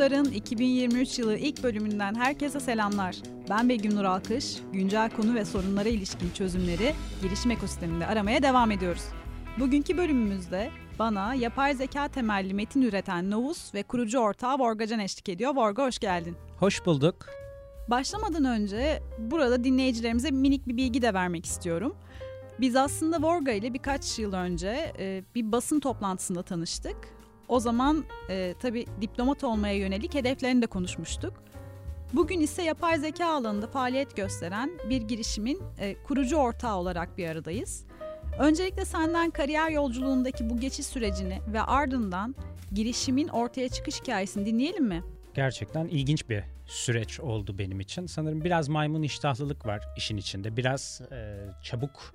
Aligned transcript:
Muhtar'ın 0.00 0.24
2023 0.24 1.18
yılı 1.18 1.36
ilk 1.36 1.62
bölümünden 1.62 2.14
herkese 2.14 2.60
selamlar. 2.60 3.16
Ben 3.50 3.68
Begüm 3.68 3.94
Nur 3.94 4.04
Alkış. 4.04 4.56
Güncel 4.72 5.10
konu 5.10 5.34
ve 5.34 5.44
sorunlara 5.44 5.88
ilişkin 5.88 6.30
çözümleri 6.30 6.94
girişim 7.22 7.50
ekosisteminde 7.50 8.06
aramaya 8.06 8.42
devam 8.42 8.70
ediyoruz. 8.70 9.02
Bugünkü 9.58 9.96
bölümümüzde 9.96 10.70
bana 10.98 11.34
yapay 11.34 11.74
zeka 11.74 12.08
temelli 12.08 12.54
metin 12.54 12.82
üreten 12.82 13.30
Novus 13.30 13.74
ve 13.74 13.82
kurucu 13.82 14.18
ortağı 14.18 14.58
Vorgacan 14.58 15.00
eşlik 15.00 15.28
ediyor. 15.28 15.56
Vorga 15.56 15.86
hoş 15.86 15.98
geldin. 15.98 16.36
Hoş 16.58 16.86
bulduk. 16.86 17.26
Başlamadan 17.88 18.44
önce 18.44 19.02
burada 19.18 19.64
dinleyicilerimize 19.64 20.30
minik 20.30 20.68
bir 20.68 20.76
bilgi 20.76 21.02
de 21.02 21.14
vermek 21.14 21.46
istiyorum. 21.46 21.96
Biz 22.60 22.76
aslında 22.76 23.22
Vorga 23.22 23.52
ile 23.52 23.74
birkaç 23.74 24.18
yıl 24.18 24.32
önce 24.32 24.92
e, 24.98 25.24
bir 25.34 25.52
basın 25.52 25.80
toplantısında 25.80 26.42
tanıştık. 26.42 27.19
O 27.50 27.60
zaman 27.60 28.04
e, 28.28 28.54
tabii 28.60 28.86
diplomat 29.00 29.44
olmaya 29.44 29.74
yönelik 29.74 30.14
hedeflerini 30.14 30.62
de 30.62 30.66
konuşmuştuk. 30.66 31.32
Bugün 32.12 32.40
ise 32.40 32.62
yapay 32.62 32.98
zeka 32.98 33.26
alanında 33.26 33.66
faaliyet 33.66 34.16
gösteren 34.16 34.70
bir 34.90 35.02
girişimin 35.02 35.62
e, 35.78 35.94
kurucu 36.02 36.36
ortağı 36.36 36.76
olarak 36.76 37.18
bir 37.18 37.28
aradayız. 37.28 37.84
Öncelikle 38.38 38.84
senden 38.84 39.30
kariyer 39.30 39.70
yolculuğundaki 39.70 40.50
bu 40.50 40.60
geçiş 40.60 40.86
sürecini 40.86 41.40
ve 41.52 41.60
ardından 41.60 42.34
girişimin 42.72 43.28
ortaya 43.28 43.68
çıkış 43.68 44.00
hikayesini 44.00 44.46
dinleyelim 44.46 44.84
mi? 44.84 45.02
Gerçekten 45.34 45.86
ilginç 45.86 46.28
bir 46.28 46.42
süreç 46.66 47.20
oldu 47.20 47.58
benim 47.58 47.80
için. 47.80 48.06
Sanırım 48.06 48.44
biraz 48.44 48.68
maymun 48.68 49.02
iştahlılık 49.02 49.66
var 49.66 49.88
işin 49.96 50.16
içinde. 50.16 50.56
Biraz 50.56 51.00
e, 51.12 51.36
çabuk 51.62 52.14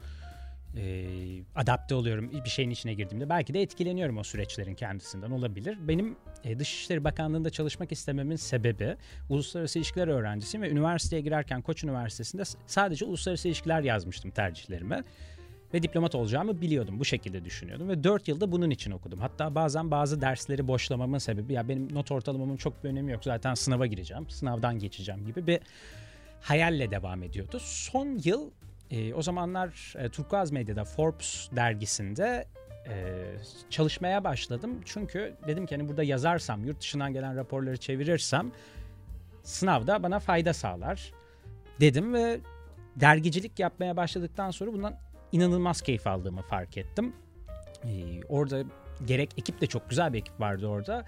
e, 0.77 1.07
adapte 1.55 1.95
oluyorum 1.95 2.31
bir 2.45 2.49
şeyin 2.49 2.69
içine 2.69 2.93
girdiğimde. 2.93 3.29
Belki 3.29 3.53
de 3.53 3.61
etkileniyorum 3.61 4.17
o 4.17 4.23
süreçlerin 4.23 4.75
kendisinden 4.75 5.31
olabilir. 5.31 5.77
Benim 5.87 6.15
e, 6.43 6.59
Dışişleri 6.59 7.03
Bakanlığı'nda 7.03 7.49
çalışmak 7.49 7.91
istememin 7.91 8.35
sebebi 8.35 8.97
uluslararası 9.29 9.79
ilişkiler 9.79 10.07
öğrencisiyim 10.07 10.63
ve 10.63 10.69
üniversiteye 10.69 11.21
girerken 11.21 11.61
Koç 11.61 11.83
Üniversitesi'nde 11.83 12.43
sadece 12.67 13.05
uluslararası 13.05 13.47
ilişkiler 13.47 13.81
yazmıştım 13.81 14.31
tercihlerime. 14.31 15.03
Ve 15.73 15.83
diplomat 15.83 16.15
olacağımı 16.15 16.61
biliyordum. 16.61 16.99
Bu 16.99 17.05
şekilde 17.05 17.45
düşünüyordum. 17.45 17.89
Ve 17.89 18.03
4 18.03 18.27
yılda 18.27 18.51
bunun 18.51 18.69
için 18.69 18.91
okudum. 18.91 19.19
Hatta 19.19 19.55
bazen 19.55 19.91
bazı 19.91 20.21
dersleri 20.21 20.67
boşlamamın 20.67 21.17
sebebi 21.17 21.53
ya 21.53 21.69
benim 21.69 21.93
not 21.93 22.11
ortalamamın 22.11 22.57
çok 22.57 22.83
bir 22.83 22.89
önemi 22.89 23.11
yok. 23.11 23.23
Zaten 23.23 23.53
sınava 23.53 23.85
gireceğim. 23.85 24.29
Sınavdan 24.29 24.79
geçeceğim 24.79 25.25
gibi 25.25 25.47
bir 25.47 25.59
hayalle 26.41 26.91
devam 26.91 27.23
ediyordu. 27.23 27.57
Son 27.61 28.19
yıl 28.23 28.51
e, 28.91 29.13
o 29.13 29.21
zamanlar 29.21 29.93
e, 29.97 30.09
Turkuaz 30.09 30.51
Medya'da 30.51 30.83
Forbes 30.83 31.49
dergisinde 31.55 32.47
e, 32.87 33.23
çalışmaya 33.69 34.23
başladım. 34.23 34.81
Çünkü 34.85 35.35
dedim 35.47 35.65
ki 35.65 35.75
hani 35.75 35.89
burada 35.89 36.03
yazarsam, 36.03 36.65
yurt 36.65 36.79
dışından 36.79 37.13
gelen 37.13 37.35
raporları 37.35 37.77
çevirirsem 37.77 38.51
sınavda 39.43 40.03
bana 40.03 40.19
fayda 40.19 40.53
sağlar 40.53 41.13
dedim 41.79 42.13
ve 42.13 42.39
dergicilik 42.95 43.59
yapmaya 43.59 43.97
başladıktan 43.97 44.51
sonra 44.51 44.73
bundan 44.73 44.97
inanılmaz 45.31 45.81
keyif 45.81 46.07
aldığımı 46.07 46.41
fark 46.41 46.77
ettim. 46.77 47.13
Ee, 47.83 48.23
orada 48.29 48.63
gerek 49.05 49.29
ekip 49.37 49.61
de 49.61 49.67
çok 49.67 49.89
güzel 49.89 50.13
bir 50.13 50.19
ekip 50.19 50.39
vardı 50.39 50.67
orada. 50.67 51.05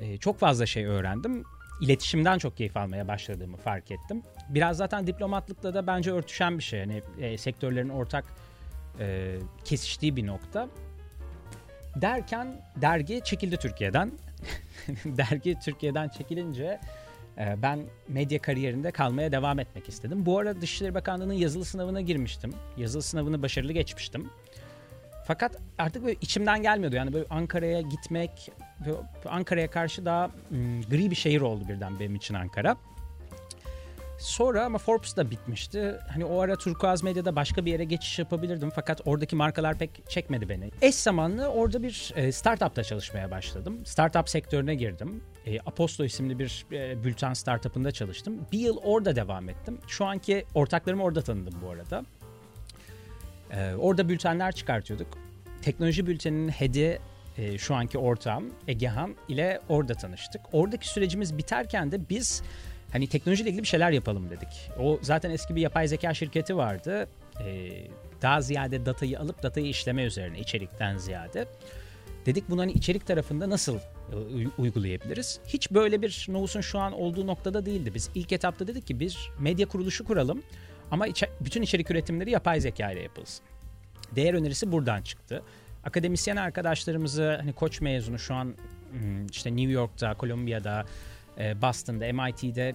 Ee, 0.00 0.16
çok 0.16 0.38
fazla 0.38 0.66
şey 0.66 0.86
öğrendim. 0.86 1.44
İletişimden 1.80 2.38
çok 2.38 2.56
keyif 2.56 2.76
almaya 2.76 3.08
başladığımı 3.08 3.56
fark 3.56 3.90
ettim. 3.90 4.22
Biraz 4.48 4.76
zaten 4.76 5.06
diplomatlıkla 5.06 5.74
da 5.74 5.86
bence 5.86 6.12
örtüşen 6.12 6.58
bir 6.58 6.62
şey. 6.62 6.80
Yani 6.80 7.02
e, 7.20 7.38
sektörlerin 7.38 7.88
ortak 7.88 8.24
e, 9.00 9.36
kesiştiği 9.64 10.16
bir 10.16 10.26
nokta. 10.26 10.68
Derken 11.96 12.60
dergi 12.76 13.20
çekildi 13.24 13.56
Türkiye'den. 13.56 14.12
dergi 15.04 15.58
Türkiye'den 15.64 16.08
çekilince 16.08 16.80
e, 17.38 17.62
ben 17.62 17.80
medya 18.08 18.42
kariyerinde 18.42 18.90
kalmaya 18.90 19.32
devam 19.32 19.58
etmek 19.58 19.88
istedim. 19.88 20.26
Bu 20.26 20.38
arada 20.38 20.60
Dışişleri 20.60 20.94
Bakanlığı'nın 20.94 21.32
yazılı 21.32 21.64
sınavına 21.64 22.00
girmiştim. 22.00 22.52
Yazılı 22.76 23.02
sınavını 23.02 23.42
başarılı 23.42 23.72
geçmiştim. 23.72 24.30
Fakat 25.26 25.56
artık 25.78 26.04
böyle 26.04 26.16
içimden 26.20 26.62
gelmiyordu. 26.62 26.96
Yani 26.96 27.12
böyle 27.12 27.26
Ankara'ya 27.30 27.80
gitmek, 27.80 28.50
Ankara'ya 29.28 29.70
karşı 29.70 30.04
daha 30.04 30.30
ım, 30.52 30.82
gri 30.82 31.10
bir 31.10 31.16
şehir 31.16 31.40
oldu 31.40 31.68
birden 31.68 32.00
benim 32.00 32.14
için 32.14 32.34
Ankara. 32.34 32.76
Sonra 34.24 34.64
ama 34.64 34.78
Forbes 34.78 35.16
da 35.16 35.30
bitmişti. 35.30 35.98
Hani 36.12 36.24
o 36.24 36.40
ara 36.40 36.56
Turkuaz 36.56 37.02
Medya'da 37.02 37.36
başka 37.36 37.64
bir 37.64 37.72
yere 37.72 37.84
geçiş 37.84 38.18
yapabilirdim. 38.18 38.70
Fakat 38.74 39.00
oradaki 39.04 39.36
markalar 39.36 39.78
pek 39.78 40.10
çekmedi 40.10 40.48
beni. 40.48 40.70
Eş 40.82 40.94
zamanlı 40.94 41.46
orada 41.48 41.82
bir 41.82 42.12
e, 42.16 42.32
startupta 42.32 42.84
çalışmaya 42.84 43.30
başladım. 43.30 43.86
Startup 43.86 44.28
sektörüne 44.28 44.74
girdim. 44.74 45.22
E, 45.46 45.60
Aposto 45.60 46.04
isimli 46.04 46.38
bir 46.38 46.66
e, 46.72 47.04
bülten 47.04 47.34
startupında 47.34 47.92
çalıştım. 47.92 48.46
Bir 48.52 48.58
yıl 48.58 48.76
orada 48.76 49.16
devam 49.16 49.48
ettim. 49.48 49.78
Şu 49.86 50.04
anki 50.04 50.44
ortaklarımı 50.54 51.02
orada 51.02 51.22
tanıdım 51.22 51.54
bu 51.62 51.70
arada. 51.70 52.04
Orada 53.78 54.08
bültenler 54.08 54.52
çıkartıyorduk. 54.52 55.18
Teknoloji 55.62 56.06
bülteninin 56.06 56.48
head'i 56.48 56.98
şu 57.58 57.74
anki 57.74 57.98
ortağım 57.98 58.54
Egehan 58.68 59.14
ile 59.28 59.60
orada 59.68 59.94
tanıştık. 59.94 60.40
Oradaki 60.52 60.88
sürecimiz 60.88 61.38
biterken 61.38 61.92
de 61.92 62.08
biz 62.08 62.42
hani 62.94 63.06
teknolojiyle 63.06 63.50
ilgili 63.50 63.62
bir 63.62 63.68
şeyler 63.68 63.90
yapalım 63.90 64.30
dedik. 64.30 64.70
O 64.80 64.98
zaten 65.02 65.30
eski 65.30 65.56
bir 65.56 65.60
yapay 65.60 65.88
zeka 65.88 66.14
şirketi 66.14 66.56
vardı. 66.56 67.08
Ee, 67.40 67.70
daha 68.22 68.40
ziyade 68.40 68.86
datayı 68.86 69.20
alıp 69.20 69.42
datayı 69.42 69.66
işleme 69.66 70.04
üzerine 70.04 70.38
içerikten 70.38 70.96
ziyade. 70.96 71.46
Dedik 72.26 72.50
bunu 72.50 72.60
hani 72.60 72.72
içerik 72.72 73.06
tarafında 73.06 73.50
nasıl 73.50 73.76
e, 73.76 73.80
uygulayabiliriz? 74.58 75.40
Hiç 75.46 75.70
böyle 75.70 76.02
bir 76.02 76.26
Novus'un 76.28 76.60
şu 76.60 76.78
an 76.78 76.92
olduğu 76.92 77.26
noktada 77.26 77.66
değildi. 77.66 77.94
Biz 77.94 78.10
ilk 78.14 78.32
etapta 78.32 78.66
dedik 78.66 78.86
ki 78.86 79.00
bir 79.00 79.30
medya 79.38 79.68
kuruluşu 79.68 80.04
kuralım 80.04 80.42
ama 80.90 81.06
içe, 81.06 81.30
bütün 81.40 81.62
içerik 81.62 81.90
üretimleri 81.90 82.30
yapay 82.30 82.60
zeka 82.60 82.92
ile 82.92 83.02
yapılsın. 83.02 83.44
Değer 84.16 84.34
önerisi 84.34 84.72
buradan 84.72 85.02
çıktı. 85.02 85.42
Akademisyen 85.84 86.36
arkadaşlarımızı 86.36 87.36
hani 87.40 87.52
koç 87.52 87.80
mezunu 87.80 88.18
şu 88.18 88.34
an 88.34 88.54
hmm, 88.92 89.26
işte 89.26 89.56
New 89.56 89.72
York'ta, 89.72 90.14
Kolombiya'da, 90.14 90.84
Boston'da, 91.38 92.12
MIT'de 92.12 92.74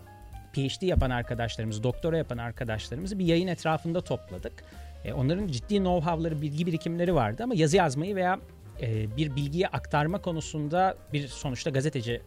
PhD 0.53 0.81
yapan 0.81 1.09
arkadaşlarımızı, 1.09 1.83
doktora 1.83 2.17
yapan 2.17 2.37
arkadaşlarımızı 2.37 3.19
bir 3.19 3.25
yayın 3.25 3.47
etrafında 3.47 4.01
topladık. 4.01 4.63
E, 5.05 5.13
onların 5.13 5.47
ciddi 5.47 5.75
know-how'ları, 5.75 6.41
bilgi 6.41 6.67
birikimleri 6.67 7.15
vardı 7.15 7.43
ama 7.43 7.55
yazı 7.55 7.77
yazmayı 7.77 8.15
veya 8.15 8.39
e, 8.81 9.17
bir 9.17 9.35
bilgiyi 9.35 9.67
aktarma 9.67 10.21
konusunda 10.21 10.97
bir 11.13 11.27
sonuçta 11.27 11.69
gazeteci 11.69 12.21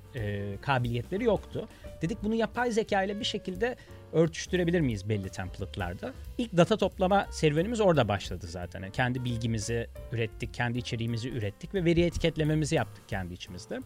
kabiliyetleri 0.62 1.24
yoktu. 1.24 1.68
Dedik 2.02 2.24
bunu 2.24 2.34
yapay 2.34 2.72
zeka 2.72 3.02
ile 3.02 3.20
bir 3.20 3.24
şekilde 3.24 3.76
örtüştürebilir 4.12 4.80
miyiz 4.80 5.08
belli 5.08 5.28
template'larda? 5.28 6.12
İlk 6.38 6.56
data 6.56 6.76
toplama 6.76 7.26
serüvenimiz 7.30 7.80
orada 7.80 8.08
başladı 8.08 8.46
zaten. 8.46 8.80
Yani 8.80 8.92
kendi 8.92 9.24
bilgimizi 9.24 9.86
ürettik, 10.12 10.54
kendi 10.54 10.78
içeriğimizi 10.78 11.30
ürettik 11.30 11.74
ve 11.74 11.84
veri 11.84 12.02
etiketlememizi 12.02 12.74
yaptık 12.74 13.08
kendi 13.08 13.34
içimizde. 13.34 13.80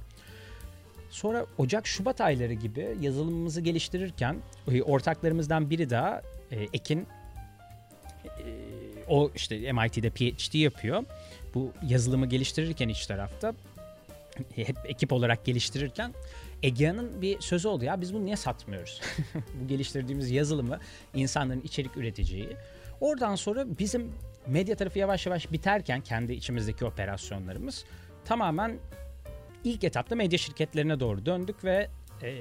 Sonra 1.16 1.46
Ocak 1.58 1.86
Şubat 1.86 2.20
ayları 2.20 2.52
gibi 2.52 2.96
yazılımımızı 3.00 3.60
geliştirirken 3.60 4.36
e, 4.72 4.82
ortaklarımızdan 4.82 5.70
biri 5.70 5.90
daha 5.90 6.22
e, 6.50 6.62
Ekin 6.72 7.06
e, 8.24 8.50
o 9.08 9.30
işte 9.34 9.72
MIT'de 9.72 10.10
PhD 10.10 10.54
yapıyor. 10.54 11.04
Bu 11.54 11.72
yazılımı 11.88 12.26
geliştirirken 12.26 12.88
iç 12.88 13.06
tarafta 13.06 13.54
hep 14.54 14.76
ekip 14.84 15.12
olarak 15.12 15.44
geliştirirken 15.44 16.14
Egea'nın 16.62 17.22
bir 17.22 17.40
sözü 17.40 17.68
oldu 17.68 17.84
ya 17.84 18.00
biz 18.00 18.14
bunu 18.14 18.24
niye 18.24 18.36
satmıyoruz? 18.36 19.00
Bu 19.60 19.68
geliştirdiğimiz 19.68 20.30
yazılımı 20.30 20.78
insanların 21.14 21.60
içerik 21.60 21.96
üreteceği. 21.96 22.48
Oradan 23.00 23.34
sonra 23.34 23.78
bizim 23.78 24.12
medya 24.46 24.76
tarafı 24.76 24.98
yavaş 24.98 25.26
yavaş 25.26 25.52
biterken 25.52 26.00
kendi 26.00 26.32
içimizdeki 26.32 26.84
operasyonlarımız 26.84 27.84
tamamen 28.24 28.78
ilk 29.66 29.84
etapta 29.84 30.14
medya 30.14 30.38
şirketlerine 30.38 31.00
doğru 31.00 31.26
döndük 31.26 31.64
ve 31.64 31.88
e, 32.22 32.40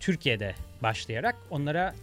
Türkiye'de 0.00 0.54
başlayarak 0.82 1.36
onlara 1.50 1.94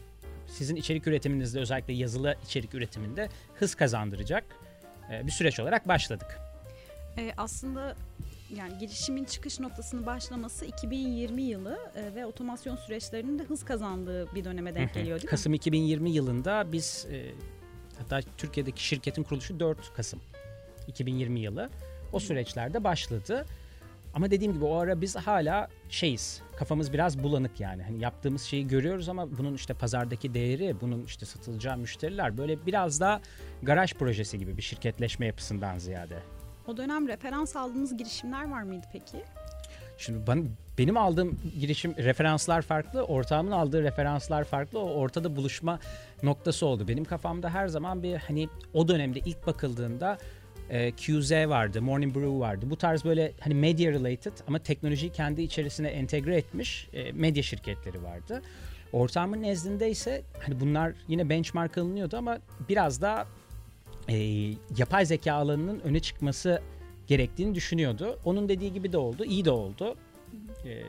sizin 0.48 0.76
içerik 0.76 1.08
üretiminizde 1.08 1.60
özellikle 1.60 1.94
yazılı 1.94 2.36
içerik 2.46 2.74
üretiminde 2.74 3.30
hız 3.56 3.76
kazandıracak 3.76 4.44
e, 5.12 5.28
bir 5.28 5.32
süreç 5.32 5.60
olarak 5.60 5.88
başladık. 5.88 6.40
E, 7.18 7.34
aslında 7.38 7.96
yani 8.58 8.78
girişimin 8.78 9.24
çıkış 9.24 9.60
noktasını 9.60 10.06
başlaması 10.06 10.66
2020 10.66 11.42
yılı 11.42 11.80
e, 11.96 12.16
ve 12.16 12.26
otomasyon 12.26 12.76
süreçlerinin 12.76 13.40
de 13.40 13.44
hız 13.44 13.66
kazandığı 13.66 14.36
bir 14.36 14.44
döneme 14.44 14.76
denk 14.76 14.94
geliyor 14.94 15.18
değil 15.18 15.30
Kasım 15.30 15.52
mi? 15.52 15.56
2020 15.56 16.12
yılında 16.12 16.72
biz 16.72 17.08
e, 17.12 17.32
hatta 17.98 18.20
Türkiye'deki 18.38 18.86
şirketin 18.86 19.24
kuruluşu 19.24 19.60
4 19.60 19.94
Kasım 19.94 20.22
2020 20.88 21.40
yılı. 21.40 21.70
O 22.14 22.20
süreçlerde 22.20 22.84
başladı. 22.84 23.46
Ama 24.14 24.32
dediğim 24.32 24.54
gibi 24.54 24.66
o 24.66 24.76
ara 24.76 25.02
biz 25.02 25.16
hala 25.16 25.68
şeyiz. 25.90 26.42
Kafamız 26.58 26.94
biraz 26.94 27.24
bulanık 27.24 27.60
yani. 27.60 27.84
Hani 27.84 28.00
yaptığımız 28.00 28.42
şeyi 28.42 28.68
görüyoruz 28.68 29.10
ama 29.10 29.38
bunun 29.38 29.54
işte 29.54 29.74
pazardaki 29.74 30.34
değeri, 30.34 30.76
bunun 30.82 31.06
işte 31.06 31.26
satılacağı 31.26 31.78
müşteriler 31.78 32.38
böyle 32.38 32.66
biraz 32.66 33.00
daha 33.00 33.22
garaj 33.64 33.94
projesi 33.94 34.40
gibi 34.40 34.58
bir 34.58 34.62
şirketleşme 34.62 35.26
yapısından 35.26 35.78
ziyade. 35.78 36.20
O 36.68 36.78
dönem 36.78 37.08
referans 37.08 37.56
aldığınız 37.56 37.98
girişimler 37.98 38.52
var 38.52 38.64
mıydı 38.64 38.86
peki? 38.92 39.24
Şimdi 39.98 40.28
ben, 40.28 40.48
benim 40.78 40.98
aldığım 40.98 41.40
girişim 41.60 41.96
referanslar 41.98 42.62
farklı, 42.62 43.04
ortağımın 43.04 43.52
aldığı 43.52 43.84
referanslar 43.84 44.44
farklı. 44.44 44.80
O 44.80 44.90
ortada 44.90 45.36
buluşma 45.36 45.80
noktası 46.24 46.66
oldu. 46.66 46.88
Benim 46.88 47.06
kafamda 47.06 47.50
her 47.50 47.68
zaman 47.68 48.04
bir 48.04 48.16
hani 48.16 48.50
o 48.74 48.88
dönemde 48.88 49.20
ilk 49.20 49.48
bakıldığında 49.48 50.18
e, 50.74 50.92
QZ 50.92 51.32
vardı, 51.32 51.82
Morning 51.82 52.16
Brew 52.16 52.40
vardı. 52.40 52.66
Bu 52.70 52.76
tarz 52.76 53.06
böyle 53.06 53.32
hani 53.40 53.54
media 53.54 53.92
related 53.92 54.34
ama 54.48 54.60
teknolojiyi 54.60 55.12
kendi 55.12 55.42
içerisine 55.42 55.88
entegre 55.88 56.38
etmiş 56.38 56.88
e, 56.94 57.12
medya 57.12 57.44
şirketleri 57.44 58.04
vardı. 58.04 58.42
Ortağımın 58.94 59.42
nezdinde 59.42 59.90
ise 59.90 60.22
hani 60.40 60.60
bunlar 60.60 60.94
yine 61.08 61.30
benchmark 61.30 61.78
alınıyordu 61.78 62.18
ama 62.18 62.38
biraz 62.70 63.02
daha 63.02 63.28
e, 64.10 64.16
yapay 64.78 65.06
zeka 65.06 65.34
alanının 65.34 65.80
öne 65.80 66.00
çıkması 66.00 66.62
gerektiğini 67.08 67.56
düşünüyordu. 67.56 68.20
Onun 68.26 68.50
dediği 68.50 68.74
gibi 68.74 68.92
de 68.92 68.98
oldu, 68.98 69.26
iyi 69.26 69.46
de 69.46 69.52
oldu. 69.52 69.96
E, 70.66 70.84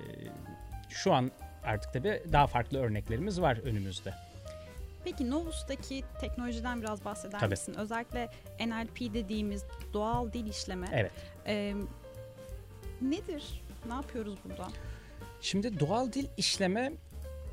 şu 0.88 1.12
an 1.12 1.30
artık 1.64 1.92
tabii 1.92 2.22
daha 2.32 2.46
farklı 2.46 2.78
örneklerimiz 2.78 3.40
var 3.40 3.58
önümüzde. 3.64 4.14
Peki 5.04 5.30
Novus'taki 5.30 6.04
teknolojiden 6.20 6.80
biraz 6.80 7.04
bahseder 7.04 7.40
Tabii. 7.40 7.50
misin? 7.50 7.74
Özellikle 7.78 8.28
NLP 8.60 9.14
dediğimiz 9.14 9.64
doğal 9.92 10.32
dil 10.32 10.46
işleme. 10.46 10.86
Evet. 10.92 11.12
Ee, 11.46 11.74
nedir? 13.02 13.62
Ne 13.88 13.94
yapıyoruz 13.94 14.38
burada? 14.44 14.68
Şimdi 15.40 15.80
doğal 15.80 16.12
dil 16.12 16.26
işleme 16.36 16.92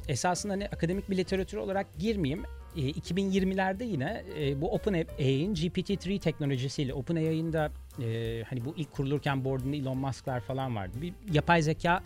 esasında 0.07 0.53
hani 0.53 0.67
akademik 0.67 1.09
bir 1.09 1.17
literatür 1.17 1.57
olarak 1.57 1.87
girmeyeyim. 1.99 2.43
E, 2.75 2.79
2020'lerde 2.79 3.83
yine 3.83 4.23
e, 4.39 4.61
bu 4.61 4.73
OpenAI'nin 4.73 5.55
GPT-3 5.55 6.19
teknolojisiyle 6.19 6.93
OpenAI'nin 6.93 7.53
de 7.53 7.69
e, 7.99 8.43
hani 8.43 8.65
bu 8.65 8.73
ilk 8.77 8.91
kurulurken 8.91 9.45
board'unda 9.45 9.75
Elon 9.75 9.97
Musk'lar 9.97 10.39
falan 10.39 10.75
vardı. 10.75 10.93
Bir 11.01 11.13
yapay 11.31 11.61
zeka 11.61 12.03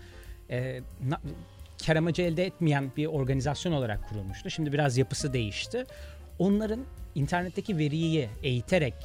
e, 0.50 0.82
na, 1.08 1.22
kar 1.86 1.96
amacı 1.96 2.22
elde 2.22 2.46
etmeyen 2.46 2.92
bir 2.98 3.06
organizasyon 3.06 3.74
olarak 3.74 4.10
kurulmuştu. 4.10 4.50
Şimdi 4.50 4.74
biraz 4.74 4.98
yapısı 4.98 5.34
değişti. 5.34 5.84
Onların 6.40 6.86
internetteki 7.16 7.78
veriyi 7.78 8.30
eğiterek 8.44 8.96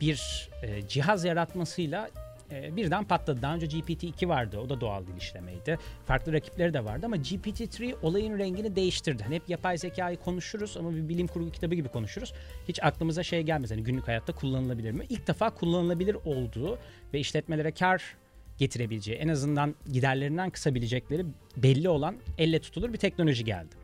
bir 0.00 0.48
e, 0.62 0.88
cihaz 0.88 1.24
yaratmasıyla 1.24 2.10
e, 2.52 2.76
birden 2.76 3.04
patladı. 3.04 3.42
Daha 3.42 3.54
önce 3.54 3.66
GPT-2 3.66 4.28
vardı. 4.28 4.58
O 4.58 4.68
da 4.68 4.80
doğal 4.80 5.06
dil 5.06 5.16
işlemeydi. 5.16 5.78
Farklı 6.06 6.32
rakipleri 6.32 6.74
de 6.74 6.84
vardı 6.84 7.06
ama 7.06 7.16
GPT-3 7.16 7.94
olayın 8.02 8.38
rengini 8.38 8.76
değiştirdi. 8.76 9.22
Hani 9.22 9.34
hep 9.34 9.48
yapay 9.48 9.78
zekayı 9.78 10.16
konuşuruz 10.16 10.76
ama 10.76 10.94
bir 10.94 11.08
bilim 11.08 11.26
kurgu 11.26 11.50
kitabı 11.50 11.74
gibi 11.74 11.88
konuşuruz. 11.88 12.32
Hiç 12.68 12.82
aklımıza 12.82 13.22
şey 13.22 13.42
gelmez. 13.42 13.70
Hani 13.70 13.82
günlük 13.82 14.08
hayatta 14.08 14.32
kullanılabilir 14.32 14.90
mi? 14.90 15.06
İlk 15.08 15.26
defa 15.26 15.50
kullanılabilir 15.50 16.14
olduğu 16.14 16.78
ve 17.14 17.20
işletmelere 17.20 17.72
kar 17.72 18.16
getirebileceği, 18.58 19.18
en 19.18 19.28
azından 19.28 19.74
giderlerinden 19.92 20.50
kısabilecekleri 20.50 21.26
belli 21.56 21.88
olan 21.88 22.16
elle 22.38 22.60
tutulur 22.60 22.92
bir 22.92 22.98
teknoloji 22.98 23.44
geldi. 23.44 23.74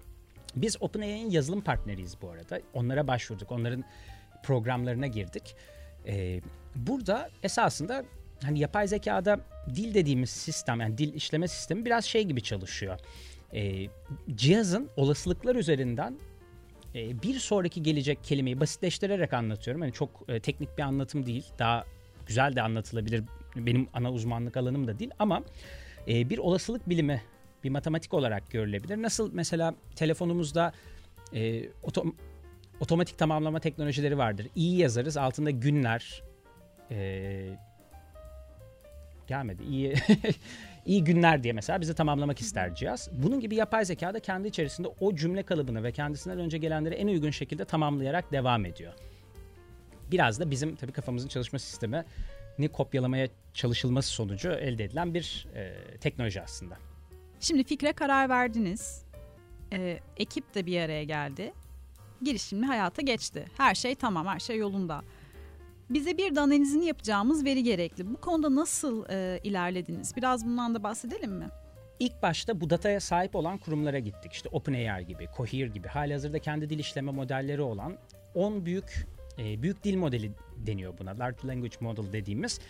Biz 0.56 0.76
OpenAI'nin 0.81 1.31
yazılım 1.31 1.61
partneriyiz 1.61 2.17
bu 2.23 2.31
arada. 2.31 2.61
Onlara 2.75 3.06
başvurduk. 3.06 3.53
Onların 3.53 3.85
programlarına 4.43 5.06
girdik. 5.06 5.55
Ee, 6.06 6.41
burada 6.76 7.31
esasında 7.43 8.05
hani 8.43 8.59
yapay 8.59 8.88
zekada 8.88 9.41
dil 9.75 9.94
dediğimiz 9.94 10.31
sistem 10.31 10.81
yani 10.81 10.99
dil 10.99 11.15
işleme 11.15 11.49
sistemi 11.49 11.85
biraz 11.85 12.05
şey 12.05 12.25
gibi 12.25 12.43
çalışıyor. 12.43 12.99
Ee, 13.55 13.87
cihazın 14.35 14.88
olasılıklar 14.97 15.56
üzerinden 15.56 16.19
e, 16.94 17.23
bir 17.23 17.38
sonraki 17.38 17.82
gelecek 17.82 18.25
kelimeyi 18.25 18.61
basitleştirerek 18.61 19.32
anlatıyorum. 19.32 19.81
Hani 19.82 19.93
çok 19.93 20.11
e, 20.29 20.41
teknik 20.41 20.79
bir 20.79 20.82
anlatım 20.82 21.26
değil. 21.26 21.44
Daha 21.59 21.85
güzel 22.26 22.56
de 22.56 22.62
anlatılabilir. 22.62 23.25
Benim 23.56 23.89
ana 23.93 24.12
uzmanlık 24.12 24.56
alanım 24.56 24.87
da 24.87 24.99
değil 24.99 25.11
ama 25.19 25.43
e, 26.09 26.31
bir 26.31 26.39
olasılık 26.39 26.89
bilimi 26.89 27.23
bir 27.65 27.71
matematik 27.71 28.15
olarak 28.15 28.50
görülebilir. 28.50 29.03
Nasıl 29.03 29.31
mesela 29.35 29.75
telefonumuzda 29.97 30.73
e, 31.35 31.69
otom 31.83 32.17
otomatik 32.81 33.19
tamamlama 33.19 33.61
teknolojileri 33.61 34.19
vardır. 34.19 34.47
İyi 34.55 34.77
yazarız 34.77 35.17
altında 35.17 35.50
günler 35.50 36.23
e, 36.91 37.59
gelmedi. 39.27 39.62
İyi 39.62 39.94
iyi 40.87 41.05
günler 41.05 41.43
diye 41.43 41.53
mesela 41.53 41.81
bizi 41.81 41.94
tamamlamak 41.94 42.41
ister 42.41 42.75
cihaz. 42.75 43.11
Bunun 43.12 43.41
gibi 43.41 43.56
yapay 43.56 43.85
zeka 43.85 44.15
da 44.15 44.21
kendi 44.21 44.49
içerisinde 44.49 44.89
o 45.01 45.15
cümle 45.15 45.43
kalıbını 45.43 45.83
ve 45.83 45.93
kendisinden 45.93 46.39
önce 46.39 46.59
gelenleri 46.59 46.94
en 46.94 47.06
uygun 47.06 47.31
şekilde 47.31 47.65
tamamlayarak 47.65 48.33
devam 48.33 48.67
ediyor. 48.67 48.93
Biraz 50.11 50.41
da 50.41 50.51
bizim 50.51 50.77
tabii 50.77 50.93
kafamızın 50.93 51.29
çalışma 51.29 51.59
sistemi 51.59 52.05
ni 52.58 52.69
kopyalamaya 52.69 53.28
çalışılması 53.55 54.10
sonucu 54.10 54.50
elde 54.50 54.84
edilen 54.84 55.14
bir 55.14 55.46
e, 55.55 55.75
teknoloji 56.00 56.43
aslında. 56.43 56.76
Şimdi 57.40 57.64
fikre 57.64 57.93
karar 57.93 58.28
verdiniz. 58.28 59.05
Ee, 59.72 59.99
ekip 60.16 60.55
de 60.55 60.66
bir 60.66 60.81
araya 60.81 61.05
geldi. 61.05 61.52
Girişimli 62.22 62.66
hayata 62.66 63.02
geçti. 63.02 63.46
Her 63.56 63.75
şey 63.75 63.94
tamam, 63.94 64.26
her 64.26 64.38
şey 64.38 64.56
yolunda. 64.56 65.02
Bize 65.90 66.19
bir 66.19 66.34
de 66.34 66.40
analizini 66.40 66.87
yapacağımız 66.87 67.44
veri 67.44 67.62
gerekli. 67.62 68.14
Bu 68.14 68.20
konuda 68.20 68.55
nasıl 68.55 69.05
e, 69.10 69.40
ilerlediniz? 69.44 70.16
Biraz 70.16 70.46
bundan 70.46 70.75
da 70.75 70.82
bahsedelim 70.82 71.32
mi? 71.32 71.49
İlk 71.99 72.22
başta 72.22 72.60
bu 72.60 72.70
dataya 72.70 73.00
sahip 73.00 73.34
olan 73.34 73.58
kurumlara 73.58 73.99
gittik. 73.99 74.32
İşte 74.32 74.49
OpenAI 74.49 75.06
gibi, 75.06 75.28
Cohere 75.37 75.69
gibi, 75.69 75.88
hali 75.88 76.12
hazırda 76.12 76.38
kendi 76.38 76.70
dil 76.70 76.78
işleme 76.78 77.12
modelleri 77.12 77.62
olan 77.62 77.99
10 78.34 78.66
büyük 78.66 79.06
e, 79.38 79.62
büyük 79.62 79.84
dil 79.84 79.96
modeli 79.96 80.32
deniyor 80.66 80.99
buna. 80.99 81.19
Large 81.19 81.49
Language 81.49 81.76
Model 81.81 82.12
dediğimiz. 82.12 82.60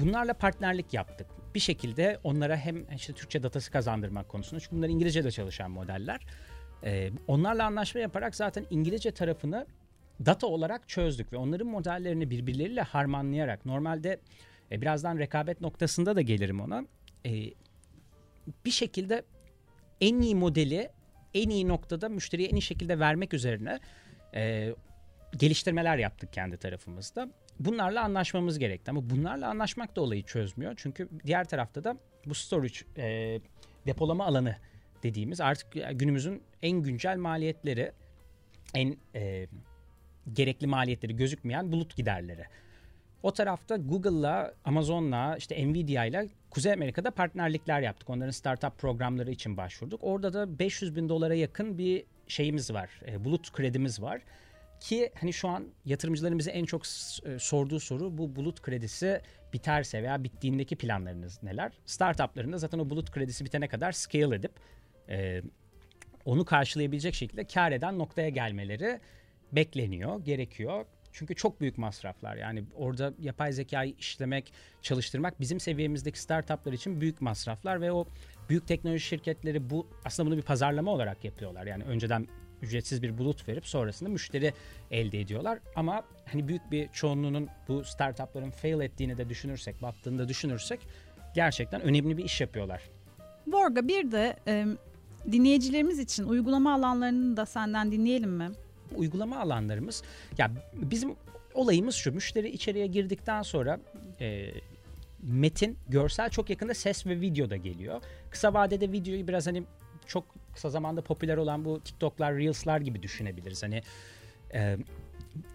Bunlarla 0.00 0.34
partnerlik 0.34 0.94
yaptık. 0.94 1.26
Bir 1.54 1.60
şekilde 1.60 2.18
onlara 2.24 2.56
hem 2.56 2.94
işte 2.96 3.12
Türkçe 3.12 3.42
datası 3.42 3.70
kazandırmak 3.70 4.28
konusunda 4.28 4.60
çünkü 4.60 4.76
bunlar 4.76 4.88
İngilizce'de 4.88 5.30
çalışan 5.30 5.70
modeller. 5.70 6.26
E, 6.84 7.10
onlarla 7.26 7.64
anlaşma 7.64 8.00
yaparak 8.00 8.34
zaten 8.34 8.66
İngilizce 8.70 9.10
tarafını 9.10 9.66
data 10.26 10.46
olarak 10.46 10.88
çözdük 10.88 11.32
ve 11.32 11.36
onların 11.36 11.66
modellerini 11.66 12.30
birbirleriyle 12.30 12.82
harmanlayarak 12.82 13.66
normalde 13.66 14.20
e, 14.72 14.80
birazdan 14.80 15.18
rekabet 15.18 15.60
noktasında 15.60 16.16
da 16.16 16.20
gelirim 16.20 16.60
ona. 16.60 16.84
E, 17.26 17.30
bir 18.64 18.70
şekilde 18.70 19.22
en 20.00 20.20
iyi 20.20 20.34
modeli 20.34 20.90
en 21.34 21.50
iyi 21.50 21.68
noktada 21.68 22.08
müşteriye 22.08 22.48
en 22.48 22.56
iyi 22.56 22.62
şekilde 22.62 22.98
vermek 22.98 23.34
üzerine 23.34 23.80
e, 24.34 24.74
geliştirmeler 25.36 25.98
yaptık 25.98 26.32
kendi 26.32 26.56
tarafımızda. 26.56 27.28
Bunlarla 27.60 28.02
anlaşmamız 28.02 28.58
gerekti 28.58 28.90
ama 28.90 29.10
bunlarla 29.10 29.48
anlaşmak 29.48 29.96
da 29.96 30.00
olayı 30.00 30.22
çözmüyor. 30.22 30.74
Çünkü 30.76 31.08
diğer 31.26 31.48
tarafta 31.48 31.84
da 31.84 31.96
bu 32.26 32.34
storage 32.34 32.78
e, 32.96 33.40
depolama 33.86 34.26
alanı 34.26 34.56
dediğimiz 35.02 35.40
artık 35.40 35.72
günümüzün 35.92 36.42
en 36.62 36.82
güncel 36.82 37.16
maliyetleri 37.16 37.92
en 38.74 38.96
e, 39.14 39.46
gerekli 40.32 40.66
maliyetleri 40.66 41.16
gözükmeyen 41.16 41.72
bulut 41.72 41.96
giderleri. 41.96 42.44
O 43.22 43.32
tarafta 43.32 43.76
Google'la, 43.76 44.54
Amazon'la, 44.64 45.36
işte 45.36 45.66
Nvidia'yla 45.66 46.26
Kuzey 46.50 46.72
Amerika'da 46.72 47.10
partnerlikler 47.10 47.80
yaptık. 47.80 48.10
Onların 48.10 48.30
startup 48.30 48.78
programları 48.78 49.30
için 49.30 49.56
başvurduk. 49.56 50.00
Orada 50.02 50.32
da 50.32 50.58
500 50.58 50.96
bin 50.96 51.08
dolara 51.08 51.34
yakın 51.34 51.78
bir 51.78 52.04
şeyimiz 52.28 52.72
var. 52.74 52.90
E, 53.06 53.24
bulut 53.24 53.52
kredimiz 53.52 54.02
var. 54.02 54.20
Ki 54.80 55.12
hani 55.20 55.32
şu 55.32 55.48
an 55.48 55.68
yatırımcıların 55.84 56.38
en 56.48 56.64
çok 56.64 56.82
e, 57.24 57.38
sorduğu 57.38 57.80
soru 57.80 58.18
bu 58.18 58.36
bulut 58.36 58.62
kredisi 58.62 59.20
biterse 59.52 60.02
veya 60.02 60.24
bittiğindeki 60.24 60.76
planlarınız 60.76 61.42
neler? 61.42 61.72
Startupların 61.86 62.56
zaten 62.56 62.78
o 62.78 62.90
bulut 62.90 63.10
kredisi 63.10 63.44
bitene 63.44 63.68
kadar 63.68 63.92
scale 63.92 64.36
edip 64.36 64.52
e, 65.08 65.42
onu 66.24 66.44
karşılayabilecek 66.44 67.14
şekilde 67.14 67.44
kar 67.44 67.72
eden 67.72 67.98
noktaya 67.98 68.28
gelmeleri 68.28 69.00
bekleniyor, 69.52 70.24
gerekiyor. 70.24 70.86
Çünkü 71.12 71.34
çok 71.34 71.60
büyük 71.60 71.78
masraflar. 71.78 72.36
Yani 72.36 72.64
orada 72.76 73.14
yapay 73.18 73.52
zekayı 73.52 73.94
işlemek, 73.98 74.52
çalıştırmak 74.82 75.40
bizim 75.40 75.60
seviyemizdeki 75.60 76.20
startuplar 76.20 76.72
için 76.72 77.00
büyük 77.00 77.20
masraflar 77.20 77.80
ve 77.80 77.92
o 77.92 78.08
büyük 78.48 78.66
teknoloji 78.66 79.04
şirketleri 79.04 79.70
bu 79.70 79.86
aslında 80.04 80.30
bunu 80.30 80.36
bir 80.36 80.42
pazarlama 80.42 80.90
olarak 80.90 81.24
yapıyorlar. 81.24 81.66
Yani 81.66 81.84
önceden 81.84 82.26
ücretsiz 82.62 83.02
bir 83.02 83.18
bulut 83.18 83.48
verip 83.48 83.66
sonrasında 83.66 84.10
müşteri 84.10 84.52
elde 84.90 85.20
ediyorlar. 85.20 85.58
Ama 85.76 86.02
hani 86.32 86.48
büyük 86.48 86.70
bir 86.70 86.88
çoğunluğunun 86.92 87.48
bu 87.68 87.84
startupların 87.84 88.50
fail 88.50 88.80
ettiğini 88.80 89.18
de 89.18 89.28
düşünürsek, 89.28 89.82
battığını 89.82 90.18
da 90.18 90.28
düşünürsek 90.28 90.80
gerçekten 91.34 91.80
önemli 91.80 92.16
bir 92.16 92.24
iş 92.24 92.40
yapıyorlar. 92.40 92.82
Borga 93.46 93.88
bir 93.88 94.12
de 94.12 94.36
e, 94.46 94.66
dinleyicilerimiz 95.32 95.98
için 95.98 96.24
uygulama 96.24 96.74
alanlarını 96.74 97.36
da 97.36 97.46
senden 97.46 97.92
dinleyelim 97.92 98.30
mi? 98.30 98.50
Uygulama 98.96 99.38
alanlarımız 99.38 100.02
ya 100.38 100.50
bizim 100.74 101.16
olayımız 101.54 101.94
şu 101.94 102.12
müşteri 102.12 102.48
içeriye 102.48 102.86
girdikten 102.86 103.42
sonra 103.42 103.80
e, 104.20 104.50
metin, 105.22 105.78
görsel 105.88 106.30
çok 106.30 106.50
yakında 106.50 106.74
ses 106.74 107.06
ve 107.06 107.20
video 107.20 107.50
da 107.50 107.56
geliyor. 107.56 108.02
Kısa 108.30 108.54
vadede 108.54 108.92
videoyu 108.92 109.28
biraz 109.28 109.46
hani 109.46 109.62
çok 110.08 110.24
kısa 110.54 110.70
zamanda 110.70 111.02
popüler 111.02 111.36
olan 111.36 111.64
bu 111.64 111.80
TikTok'lar, 111.80 112.34
Reels'lar 112.34 112.80
gibi 112.80 113.02
düşünebiliriz. 113.02 113.62
Hani 113.62 113.82
e, 114.54 114.76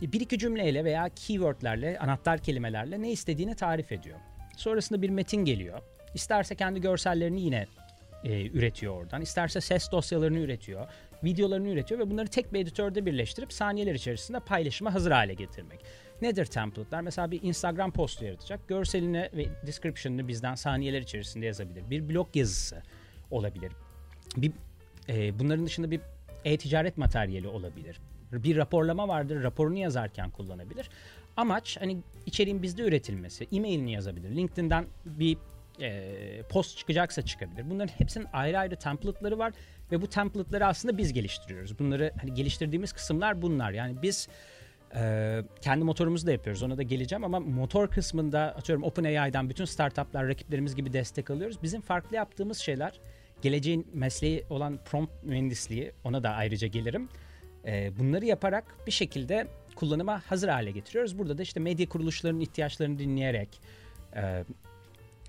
bir 0.02 0.22
iki 0.22 0.40
cümleyle 0.40 0.84
veya 0.84 1.10
keywordlerle, 1.16 2.00
anahtar 2.00 2.40
kelimelerle 2.40 3.02
ne 3.02 3.12
istediğini 3.12 3.56
tarif 3.56 3.92
ediyor. 3.92 4.20
Sonrasında 4.58 5.02
bir 5.02 5.10
metin 5.10 5.46
geliyor. 5.46 5.82
İsterse 6.14 6.56
kendi 6.56 6.82
görsellerini 6.82 7.42
yine 7.42 7.68
e, 8.24 8.48
üretiyor 8.48 8.94
oradan. 8.94 9.22
İsterse 9.22 9.62
ses 9.62 9.92
dosyalarını 9.92 10.40
üretiyor. 10.40 10.88
Videolarını 11.24 11.70
üretiyor 11.70 12.00
ve 12.00 12.12
bunları 12.12 12.28
tek 12.28 12.54
bir 12.54 12.60
editörde 12.60 13.06
birleştirip 13.06 13.54
saniyeler 13.54 13.96
içerisinde 13.96 14.40
paylaşıma 14.40 14.94
hazır 14.94 15.12
hale 15.12 15.34
getirmek. 15.34 15.80
Nedir 16.22 16.46
template'lar? 16.46 17.02
Mesela 17.02 17.32
bir 17.32 17.44
Instagram 17.44 17.92
postu 17.92 18.26
yaratacak. 18.26 18.68
Görselini 18.68 19.30
ve 19.34 19.46
description'ını 19.68 20.28
bizden 20.28 20.56
saniyeler 20.56 21.02
içerisinde 21.02 21.46
yazabilir. 21.46 21.90
Bir 21.90 22.10
blog 22.10 22.36
yazısı 22.36 22.84
olabilir. 23.32 23.72
Bir 24.38 24.52
e, 25.10 25.40
bunların 25.40 25.66
dışında 25.66 25.92
bir 25.92 26.02
e-ticaret 26.46 26.98
materyali 26.98 27.48
olabilir. 27.48 28.00
Bir 28.32 28.58
raporlama 28.58 29.08
vardır. 29.08 29.44
Raporunu 29.44 29.78
yazarken 29.78 30.30
kullanabilir. 30.30 30.90
Amaç 31.38 31.78
hani 31.82 31.98
içeriğin 32.26 32.62
bizde 32.62 32.84
üretilmesi. 32.84 33.48
E-mailini 33.52 33.92
yazabilir. 33.92 34.36
LinkedIn'den 34.36 34.86
bir 35.06 35.38
e, 35.82 36.42
post 36.50 36.78
çıkacaksa 36.78 37.22
çıkabilir. 37.22 37.70
Bunların 37.70 37.94
hepsinin 37.98 38.28
ayrı 38.34 38.60
ayrı 38.60 38.76
template'ları 38.76 39.38
var 39.38 39.54
ve 39.92 40.02
bu 40.02 40.08
template'ları 40.08 40.66
aslında 40.66 40.98
biz 40.98 41.14
geliştiriyoruz. 41.14 41.80
Bunları 41.80 42.14
hani 42.22 42.34
geliştirdiğimiz 42.34 42.92
kısımlar 42.94 43.42
bunlar. 43.42 43.72
Yani 43.72 44.02
biz 44.02 44.28
e, 44.96 45.44
kendi 45.62 45.84
motorumuzu 45.86 46.28
da 46.28 46.32
yapıyoruz. 46.32 46.64
Ona 46.64 46.78
da 46.78 46.84
geleceğim 46.84 47.24
ama 47.24 47.40
motor 47.40 47.88
kısmında 47.88 48.42
atıyorum 48.42 48.84
OpenAI'dan 48.84 49.50
bütün 49.50 49.66
startuplar 49.66 50.28
rakiplerimiz 50.28 50.76
gibi 50.76 50.94
destek 50.94 51.30
alıyoruz. 51.30 51.64
Bizim 51.64 51.82
farklı 51.82 52.16
yaptığımız 52.16 52.58
şeyler 52.58 53.00
geleceğin 53.44 53.88
mesleği 53.94 54.44
olan 54.50 54.80
prompt 54.86 55.24
mühendisliği 55.24 55.92
ona 56.04 56.24
da 56.24 56.30
ayrıca 56.30 56.68
gelirim. 56.68 57.10
E, 57.66 57.92
bunları 58.00 58.26
yaparak 58.26 58.76
bir 58.88 58.92
şekilde 58.92 59.48
kullanıma 59.76 60.22
hazır 60.26 60.48
hale 60.48 60.72
getiriyoruz. 60.72 61.20
Burada 61.20 61.38
da 61.38 61.42
işte 61.42 61.60
medya 61.60 61.90
kuruluşlarının 61.90 62.40
ihtiyaçlarını 62.40 63.00
dinleyerek 63.00 63.50
e, 64.16 64.22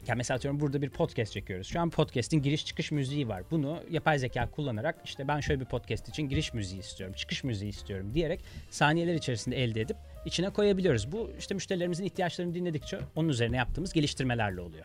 yani 0.07 0.17
mesela 0.17 0.37
atıyorum 0.37 0.61
burada 0.61 0.83
bir 0.83 0.91
podcast 0.91 1.33
çekiyoruz. 1.33 1.67
Şu 1.67 1.81
an 1.81 1.91
podcast'in 1.91 2.43
giriş 2.43 2.67
çıkış 2.67 2.93
müziği 2.93 3.29
var. 3.29 3.43
Bunu 3.51 3.83
yapay 3.91 4.19
zeka 4.19 4.51
kullanarak 4.51 4.97
işte 5.05 5.29
ben 5.29 5.41
şöyle 5.41 5.61
bir 5.61 5.67
podcast 5.67 6.09
için 6.09 6.23
giriş 6.23 6.55
müziği 6.55 6.81
istiyorum, 6.81 7.15
çıkış 7.19 7.45
müziği 7.45 7.71
istiyorum 7.71 8.15
diyerek 8.15 8.41
saniyeler 8.71 9.15
içerisinde 9.15 9.63
elde 9.65 9.81
edip 9.81 9.97
içine 10.27 10.51
koyabiliyoruz. 10.51 11.13
Bu 11.13 11.31
işte 11.39 11.55
müşterilerimizin 11.55 12.05
ihtiyaçlarını 12.05 12.55
dinledikçe 12.55 12.99
onun 13.17 13.29
üzerine 13.29 13.57
yaptığımız 13.57 13.93
geliştirmelerle 13.93 14.61
oluyor. 14.61 14.85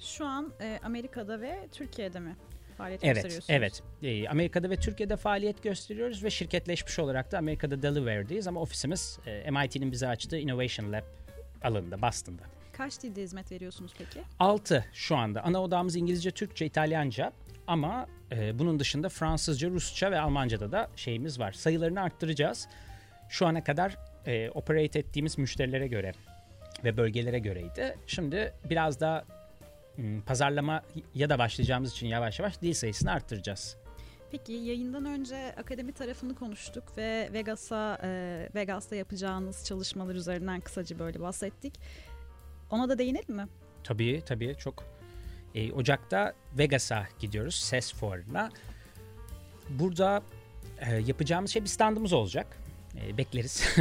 Şu 0.00 0.26
an 0.26 0.52
e, 0.60 0.80
Amerika'da 0.82 1.40
ve 1.40 1.68
Türkiye'de 1.72 2.20
mi 2.20 2.36
faaliyet 2.78 3.04
evet, 3.04 3.14
gösteriyorsunuz? 3.14 3.50
Evet, 3.50 3.82
e, 4.02 4.28
Amerika'da 4.28 4.70
ve 4.70 4.76
Türkiye'de 4.76 5.16
faaliyet 5.16 5.62
gösteriyoruz 5.62 6.24
ve 6.24 6.30
şirketleşmiş 6.30 6.98
olarak 6.98 7.32
da 7.32 7.38
Amerika'da 7.38 7.82
Delaware'deyiz 7.82 8.46
ama 8.46 8.60
ofisimiz 8.60 9.18
e, 9.26 9.50
MIT'nin 9.50 9.92
bize 9.92 10.08
açtığı 10.08 10.38
Innovation 10.38 10.92
Lab 10.92 11.04
alanında, 11.62 12.02
Boston'da. 12.02 12.42
Kaç 12.72 13.02
dilde 13.02 13.22
hizmet 13.22 13.52
veriyorsunuz 13.52 13.92
peki? 13.98 14.20
6 14.38 14.84
şu 14.92 15.16
anda. 15.16 15.42
Ana 15.42 15.62
odamız 15.62 15.96
İngilizce, 15.96 16.30
Türkçe, 16.30 16.66
İtalyanca 16.66 17.32
ama 17.66 18.06
e, 18.32 18.58
bunun 18.58 18.78
dışında 18.78 19.08
Fransızca, 19.08 19.70
Rusça 19.70 20.10
ve 20.10 20.20
Almanca'da 20.20 20.72
da 20.72 20.90
şeyimiz 20.96 21.40
var. 21.40 21.52
Sayılarını 21.52 22.00
arttıracağız. 22.00 22.68
Şu 23.28 23.46
ana 23.46 23.64
kadar 23.64 23.96
e, 24.26 24.50
operate 24.50 24.98
ettiğimiz 24.98 25.38
müşterilere 25.38 25.86
göre 25.86 26.12
ve 26.84 26.96
bölgelere 26.96 27.38
göreydi. 27.38 27.96
Şimdi 28.06 28.52
biraz 28.70 29.00
daha 29.00 29.24
m, 29.96 30.20
pazarlama 30.26 30.82
ya 31.14 31.30
da 31.30 31.38
başlayacağımız 31.38 31.92
için 31.92 32.06
yavaş 32.06 32.38
yavaş 32.38 32.62
dil 32.62 32.74
sayısını 32.74 33.12
arttıracağız. 33.12 33.76
Peki 34.30 34.52
yayından 34.52 35.04
önce 35.04 35.54
akademi 35.56 35.92
tarafını 35.92 36.34
konuştuk 36.34 36.84
ve 36.96 37.30
Vegas'a 37.32 37.98
e, 38.02 38.08
Vegas'ta 38.54 38.96
yapacağınız 38.96 39.64
çalışmalar 39.64 40.14
üzerinden 40.14 40.60
kısaca 40.60 40.98
böyle 40.98 41.20
bahsettik. 41.20 41.80
Ona 42.70 42.88
da 42.88 42.98
değinelim 42.98 43.36
mi? 43.36 43.48
Tabii 43.84 44.22
tabii 44.26 44.54
çok. 44.58 44.84
E, 45.54 45.72
Ocak'ta 45.72 46.32
Vegas'a 46.58 47.06
gidiyoruz 47.18 47.54
ses 47.54 47.94
fuarına. 47.94 48.50
Burada 49.68 50.22
e, 50.80 50.96
yapacağımız 50.96 51.50
şey 51.50 51.62
bir 51.62 51.68
standımız 51.68 52.12
olacak. 52.12 52.46
E, 53.06 53.16
bekleriz. 53.16 53.76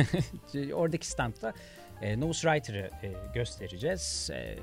Oradaki 0.74 1.08
standta 1.08 1.53
e, 2.01 2.20
Novus 2.20 2.41
Writer'ı 2.41 2.89
e, 3.03 3.13
göstereceğiz. 3.34 4.29
E, 4.34 4.58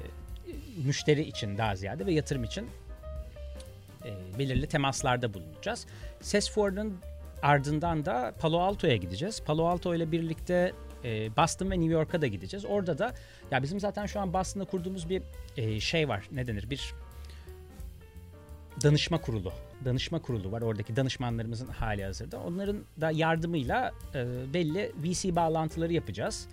müşteri 0.85 1.23
için 1.23 1.59
daha 1.59 1.77
ziyade 1.77 2.07
ve 2.07 2.13
yatırım 2.13 2.45
için 2.45 2.69
e, 4.05 4.39
belirli 4.39 4.67
temaslarda 4.67 5.35
bulunacağız. 5.35 5.87
Ses 6.21 6.51
fuarının 6.51 6.99
ardından 7.43 8.05
da 8.05 8.35
Palo 8.41 8.59
Alto'ya 8.59 8.97
gideceğiz. 8.97 9.43
Palo 9.43 9.67
Alto 9.67 9.95
ile 9.95 10.13
birlikte 10.13 10.73
e, 11.05 11.37
Boston 11.37 11.71
ve 11.71 11.81
New 11.81 11.93
York'a 11.93 12.23
da 12.23 12.27
gideceğiz. 12.27 12.65
Orada 12.65 12.99
da 12.99 13.15
ya 13.51 13.63
bizim 13.63 13.81
zaten 13.81 14.07
şu 14.07 14.21
an 14.21 14.33
Boston'da 14.33 14.65
kurduğumuz 14.65 15.09
bir 15.09 15.23
e, 15.57 15.81
şey 15.81 16.09
var. 16.09 16.29
Ne 16.33 16.47
denir? 16.47 16.71
Bir 16.71 16.95
danışma 18.83 19.21
kurulu. 19.21 19.53
Danışma 19.85 20.23
kurulu 20.23 20.53
var. 20.53 20.63
Oradaki 20.63 20.97
danışmanlarımızın 20.97 21.67
hali 21.67 22.05
hazırda. 22.05 22.41
Onların 22.41 22.85
da 23.01 23.11
yardımıyla 23.11 23.93
e, 24.15 24.27
belli 24.55 24.93
VC 25.05 25.37
bağlantıları 25.37 25.93
yapacağız. 25.93 26.49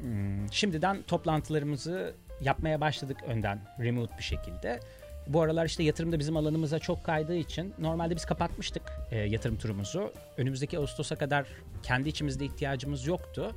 Hmm, 0.00 0.52
şimdiden 0.52 1.02
toplantılarımızı 1.02 2.14
yapmaya 2.40 2.80
başladık 2.80 3.16
önden 3.26 3.60
remote 3.80 4.18
bir 4.18 4.22
şekilde. 4.22 4.80
Bu 5.28 5.40
aralar 5.40 5.66
işte 5.66 5.82
yatırım 5.82 6.12
da 6.12 6.18
bizim 6.18 6.36
alanımıza 6.36 6.78
çok 6.78 7.04
kaydığı 7.04 7.36
için 7.36 7.74
normalde 7.78 8.16
biz 8.16 8.24
kapatmıştık 8.24 8.82
e, 9.10 9.16
yatırım 9.16 9.56
turumuzu. 9.56 10.12
Önümüzdeki 10.36 10.78
Ağustos'a 10.78 11.16
kadar 11.16 11.46
kendi 11.82 12.08
içimizde 12.08 12.44
ihtiyacımız 12.44 13.06
yoktu. 13.06 13.52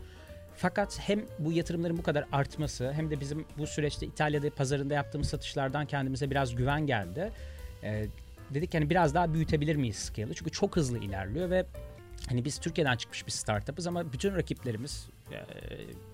Fakat 0.55 0.99
hem 0.99 1.25
bu 1.39 1.51
yatırımların 1.51 1.97
bu 1.97 2.03
kadar 2.03 2.25
artması 2.31 2.91
hem 2.93 3.11
de 3.11 3.19
bizim 3.19 3.45
bu 3.57 3.67
süreçte 3.67 4.05
İtalya'da 4.05 4.49
pazarında 4.49 4.93
yaptığımız 4.93 5.29
satışlardan 5.29 5.85
kendimize 5.85 6.31
biraz 6.31 6.55
güven 6.55 6.87
geldi. 6.87 7.31
E, 7.83 8.05
dedik 8.53 8.73
hani 8.73 8.89
biraz 8.89 9.13
daha 9.13 9.33
büyütebilir 9.33 9.75
miyiz 9.75 9.95
scale'ı? 9.95 10.33
Çünkü 10.33 10.51
çok 10.51 10.75
hızlı 10.75 10.99
ilerliyor 10.99 11.49
ve 11.49 11.65
hani 12.29 12.45
biz 12.45 12.59
Türkiye'den 12.59 12.97
çıkmış 12.97 13.27
bir 13.27 13.31
startup'ız 13.31 13.87
ama 13.87 14.13
bütün 14.13 14.35
rakiplerimiz 14.35 15.09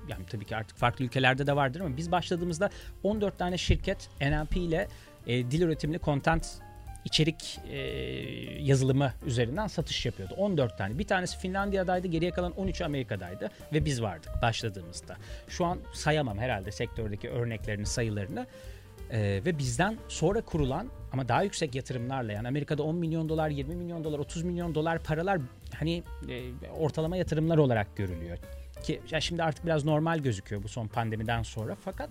yani 0.08 0.26
tabii 0.30 0.46
ki 0.46 0.56
artık 0.56 0.78
farklı 0.78 1.06
ülkelerde 1.06 1.48
de 1.48 1.56
vardır 1.56 1.80
ama 1.80 1.98
biz 1.98 2.12
başladığımızda 2.12 2.70
14 3.04 3.40
tane 3.40 3.58
şirket 3.58 4.10
NLP 4.22 4.58
ile 4.58 4.88
e, 5.28 5.52
dil 5.52 5.62
üretimli 5.62 6.00
content 6.00 6.62
içerik 7.06 7.60
e, 7.70 7.78
yazılımı 8.62 9.14
üzerinden 9.26 9.68
satış 9.68 10.06
yapıyordu. 10.06 10.34
14 10.38 10.78
tane. 10.78 11.00
Bir 11.00 11.08
tanesi 11.08 11.40
Finlandiya'daydı, 11.40 12.08
geriye 12.08 12.32
kalan 12.32 12.52
13 12.52 12.82
Amerika'daydı 12.82 13.52
ve 13.74 13.86
biz 13.86 14.02
vardık 14.02 14.32
başladığımızda. 14.42 15.16
Şu 15.48 15.66
an 15.66 15.80
sayamam 15.94 16.38
herhalde 16.38 16.72
sektördeki 16.72 17.30
örneklerini, 17.30 17.86
sayılarını. 17.86 18.48
E, 19.12 19.42
ve 19.46 19.58
bizden 19.58 19.98
sonra 20.08 20.42
kurulan 20.42 20.88
ama 21.14 21.28
daha 21.28 21.44
yüksek 21.44 21.76
yatırımlarla 21.76 22.32
yani 22.32 22.48
Amerika'da 22.48 22.84
10 22.84 22.96
milyon 22.96 23.30
dolar, 23.30 23.50
20 23.50 23.76
milyon 23.76 24.04
dolar, 24.04 24.20
30 24.20 24.44
milyon 24.44 24.76
dolar 24.76 25.04
paralar 25.04 25.40
hani 25.80 26.04
e, 26.30 26.70
ortalama 26.80 27.18
yatırımlar 27.18 27.58
olarak 27.58 27.96
görülüyor. 27.98 28.38
Ki 28.84 29.02
ya 29.12 29.22
şimdi 29.22 29.44
artık 29.44 29.66
biraz 29.66 29.86
normal 29.86 30.20
gözüküyor 30.20 30.64
bu 30.64 30.68
son 30.68 30.88
pandemiden 30.88 31.44
sonra 31.44 31.76
fakat 31.86 32.10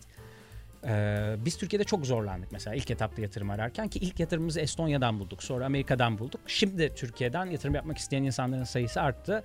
ee, 0.87 1.37
biz 1.39 1.57
Türkiye'de 1.57 1.85
çok 1.85 2.07
zorlandık 2.07 2.53
mesela 2.53 2.77
ilk 2.77 2.91
etapta 2.91 3.23
yatırım 3.23 3.51
ararken 3.51 3.89
ki 3.89 3.99
ilk 3.99 4.21
yatırımımızı 4.21 4.61
Estonya'dan 4.61 5.21
bulduk 5.21 5.43
sonra 5.43 5.67
Amerika'dan 5.67 6.19
bulduk. 6.19 6.41
Şimdi 6.47 6.95
Türkiye'den 6.95 7.47
yatırım 7.47 7.75
yapmak 7.75 7.99
isteyen 7.99 8.23
insanların 8.23 8.65
sayısı 8.65 9.01
arttı. 9.01 9.45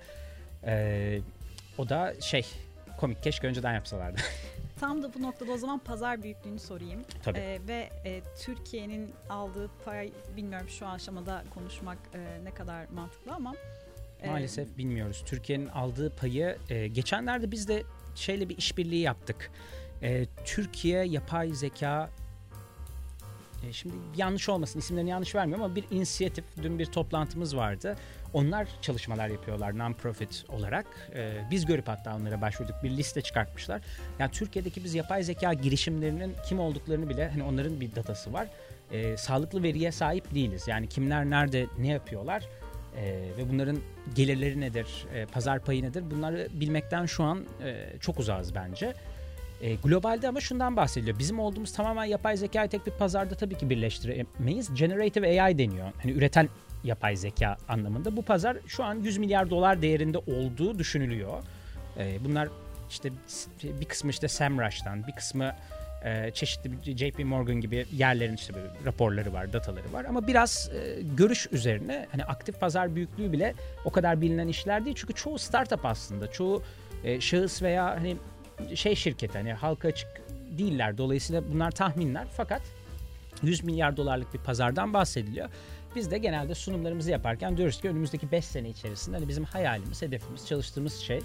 Ee, 0.64 1.20
o 1.78 1.88
da 1.88 2.14
şey 2.20 2.46
komik 2.98 3.22
keşke 3.22 3.46
önceden 3.46 3.74
yapsalardı. 3.74 4.20
Tam 4.80 5.02
da 5.02 5.14
bu 5.14 5.22
noktada 5.22 5.52
o 5.52 5.56
zaman 5.56 5.78
pazar 5.78 6.22
büyüklüğünü 6.22 6.58
sorayım. 6.58 7.00
Tabii. 7.22 7.38
Ee, 7.38 7.58
ve 7.68 7.90
e, 8.04 8.22
Türkiye'nin 8.40 9.10
aldığı 9.30 9.70
pay 9.84 10.12
bilmiyorum 10.36 10.68
şu 10.68 10.86
aşamada 10.86 11.44
konuşmak 11.54 11.98
e, 12.14 12.44
ne 12.44 12.50
kadar 12.50 12.86
mantıklı 12.94 13.32
ama 13.32 13.54
e, 14.22 14.30
maalesef 14.30 14.78
bilmiyoruz. 14.78 15.22
Türkiye'nin 15.26 15.66
aldığı 15.66 16.16
payı 16.16 16.56
e, 16.68 16.88
geçenlerde 16.88 17.50
biz 17.50 17.68
de 17.68 17.82
şeyle 18.14 18.48
bir 18.48 18.58
işbirliği 18.58 19.00
yaptık. 19.00 19.50
E, 20.02 20.26
Türkiye 20.44 21.04
Yapay 21.04 21.50
Zeka 21.50 22.10
e, 23.68 23.72
şimdi 23.72 23.94
yanlış 24.16 24.48
olmasın 24.48 24.78
isimlerini 24.78 25.10
yanlış 25.10 25.34
vermiyorum 25.34 25.64
ama 25.64 25.76
bir 25.76 25.84
inisiyatif 25.90 26.44
dün 26.62 26.78
bir 26.78 26.86
toplantımız 26.86 27.56
vardı. 27.56 27.96
Onlar 28.32 28.68
çalışmalar 28.82 29.28
yapıyorlar 29.28 29.72
non-profit 29.72 30.44
olarak. 30.48 30.86
E, 31.14 31.32
biz 31.50 31.66
görüp 31.66 31.88
hatta 31.88 32.16
onlara 32.16 32.40
başvurduk 32.40 32.74
bir 32.82 32.90
liste 32.90 33.22
çıkartmışlar. 33.22 33.82
Yani 34.18 34.30
Türkiye'deki 34.30 34.84
biz 34.84 34.94
yapay 34.94 35.22
zeka 35.22 35.54
girişimlerinin 35.54 36.34
kim 36.48 36.60
olduklarını 36.60 37.08
bile 37.08 37.30
hani 37.30 37.42
onların 37.42 37.80
bir 37.80 37.94
datası 37.94 38.32
var. 38.32 38.48
E, 38.92 39.16
sağlıklı 39.16 39.62
veriye 39.62 39.92
sahip 39.92 40.34
değiliz. 40.34 40.68
Yani 40.68 40.88
kimler 40.88 41.30
nerede 41.30 41.66
ne 41.78 41.88
yapıyorlar 41.88 42.48
e, 42.96 43.04
ve 43.38 43.50
bunların 43.52 43.78
gelirleri 44.14 44.60
nedir, 44.60 45.06
e, 45.14 45.26
pazar 45.26 45.64
payı 45.64 45.82
nedir 45.82 46.04
bunları 46.10 46.48
bilmekten 46.52 47.06
şu 47.06 47.24
an 47.24 47.44
e, 47.64 47.86
çok 48.00 48.18
uzağız 48.18 48.54
bence. 48.54 48.94
E, 49.60 49.74
globalde 49.74 50.28
ama 50.28 50.40
şundan 50.40 50.76
bahsediliyor. 50.76 51.18
Bizim 51.18 51.40
olduğumuz 51.40 51.72
tamamen 51.72 52.04
yapay 52.04 52.36
zekayı 52.36 52.68
tek 52.68 52.86
bir 52.86 52.92
pazarda 52.92 53.34
tabii 53.34 53.54
ki 53.54 53.70
birleştiremeyiz. 53.70 54.74
Generative 54.74 55.42
AI 55.42 55.58
deniyor. 55.58 55.92
Hani 56.02 56.12
üreten 56.12 56.48
yapay 56.84 57.16
zeka 57.16 57.56
anlamında. 57.68 58.16
Bu 58.16 58.22
pazar 58.22 58.56
şu 58.66 58.84
an 58.84 58.94
100 58.94 59.18
milyar 59.18 59.50
dolar 59.50 59.82
değerinde 59.82 60.18
olduğu 60.18 60.78
düşünülüyor. 60.78 61.42
E, 61.98 62.24
bunlar 62.24 62.48
işte 62.90 63.10
bir 63.62 63.84
kısmı 63.84 64.10
işte 64.10 64.28
SEMrush'tan, 64.28 65.06
bir 65.06 65.12
kısmı 65.12 65.52
e, 66.04 66.30
çeşitli 66.30 66.98
JP 66.98 67.24
Morgan 67.24 67.60
gibi 67.60 67.86
yerlerin 67.96 68.34
işte 68.34 68.54
böyle 68.54 68.68
raporları 68.84 69.32
var, 69.32 69.52
dataları 69.52 69.92
var 69.92 70.04
ama 70.04 70.26
biraz 70.26 70.70
e, 70.74 71.02
görüş 71.16 71.48
üzerine 71.52 72.06
hani 72.12 72.24
aktif 72.24 72.60
pazar 72.60 72.94
büyüklüğü 72.94 73.32
bile 73.32 73.54
o 73.84 73.90
kadar 73.90 74.20
bilinen 74.20 74.48
işler 74.48 74.84
değil. 74.84 74.96
Çünkü 74.98 75.14
çoğu 75.14 75.38
startup 75.38 75.86
aslında. 75.86 76.30
Çoğu 76.30 76.62
e, 77.04 77.20
şahıs 77.20 77.62
veya 77.62 77.84
hani 77.86 78.16
şey 78.74 78.94
şirket 78.94 79.34
hani 79.34 79.52
halka 79.52 79.88
açık 79.88 80.08
değiller. 80.58 80.98
Dolayısıyla 80.98 81.42
bunlar 81.52 81.70
tahminler 81.70 82.26
fakat 82.36 82.62
100 83.42 83.64
milyar 83.64 83.96
dolarlık 83.96 84.34
bir 84.34 84.38
pazardan 84.38 84.94
bahsediliyor. 84.94 85.48
Biz 85.96 86.10
de 86.10 86.18
genelde 86.18 86.54
sunumlarımızı 86.54 87.10
yaparken 87.10 87.56
diyoruz 87.56 87.80
ki 87.80 87.88
önümüzdeki 87.88 88.32
5 88.32 88.44
sene 88.44 88.68
içerisinde 88.68 89.16
hani 89.16 89.28
bizim 89.28 89.44
hayalimiz, 89.44 90.02
hedefimiz, 90.02 90.46
çalıştığımız 90.46 90.94
şey 90.94 91.20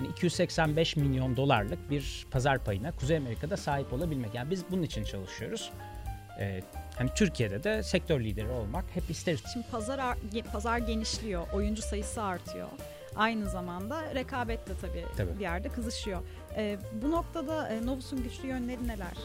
yani 0.00 0.12
285 0.12 0.96
milyon 0.96 1.36
dolarlık 1.36 1.90
bir 1.90 2.26
pazar 2.30 2.64
payına 2.64 2.92
Kuzey 2.92 3.16
Amerika'da 3.16 3.56
sahip 3.56 3.92
olabilmek. 3.92 4.34
Yani 4.34 4.50
biz 4.50 4.64
bunun 4.70 4.82
için 4.82 5.04
çalışıyoruz. 5.04 5.70
Ee, 6.40 6.62
hani 6.96 7.10
Türkiye'de 7.14 7.64
de 7.64 7.82
sektör 7.82 8.20
lideri 8.20 8.48
olmak 8.48 8.84
hep 8.94 9.10
isteriz. 9.10 9.42
Şimdi 9.52 9.66
pazar 9.70 10.16
pazar 10.52 10.78
genişliyor, 10.78 11.46
oyuncu 11.52 11.82
sayısı 11.82 12.22
artıyor. 12.22 12.68
Aynı 13.16 13.50
zamanda 13.50 14.14
rekabet 14.14 14.68
de 14.68 14.72
tabii, 14.80 15.04
tabii. 15.16 15.38
bir 15.38 15.40
yerde 15.40 15.68
kızışıyor. 15.68 16.22
Ee, 16.56 16.78
bu 17.02 17.10
noktada 17.10 17.68
e, 17.68 17.86
Novus'un 17.86 18.22
güçlü 18.22 18.48
yönleri 18.48 18.88
neler? 18.88 19.16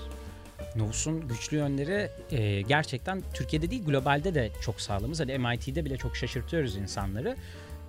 Novus'un 0.76 1.28
güçlü 1.28 1.58
yönleri 1.58 2.10
e, 2.32 2.62
gerçekten 2.62 3.24
Türkiye'de 3.34 3.72
değil 3.72 3.86
globalde 3.86 4.36
de 4.36 4.52
çok 4.62 4.82
sağlamız. 4.82 5.20
Hani 5.20 5.38
MIT'de 5.38 5.86
bile 5.86 5.98
çok 5.98 6.16
şaşırtıyoruz 6.16 6.76
insanları. 6.76 7.36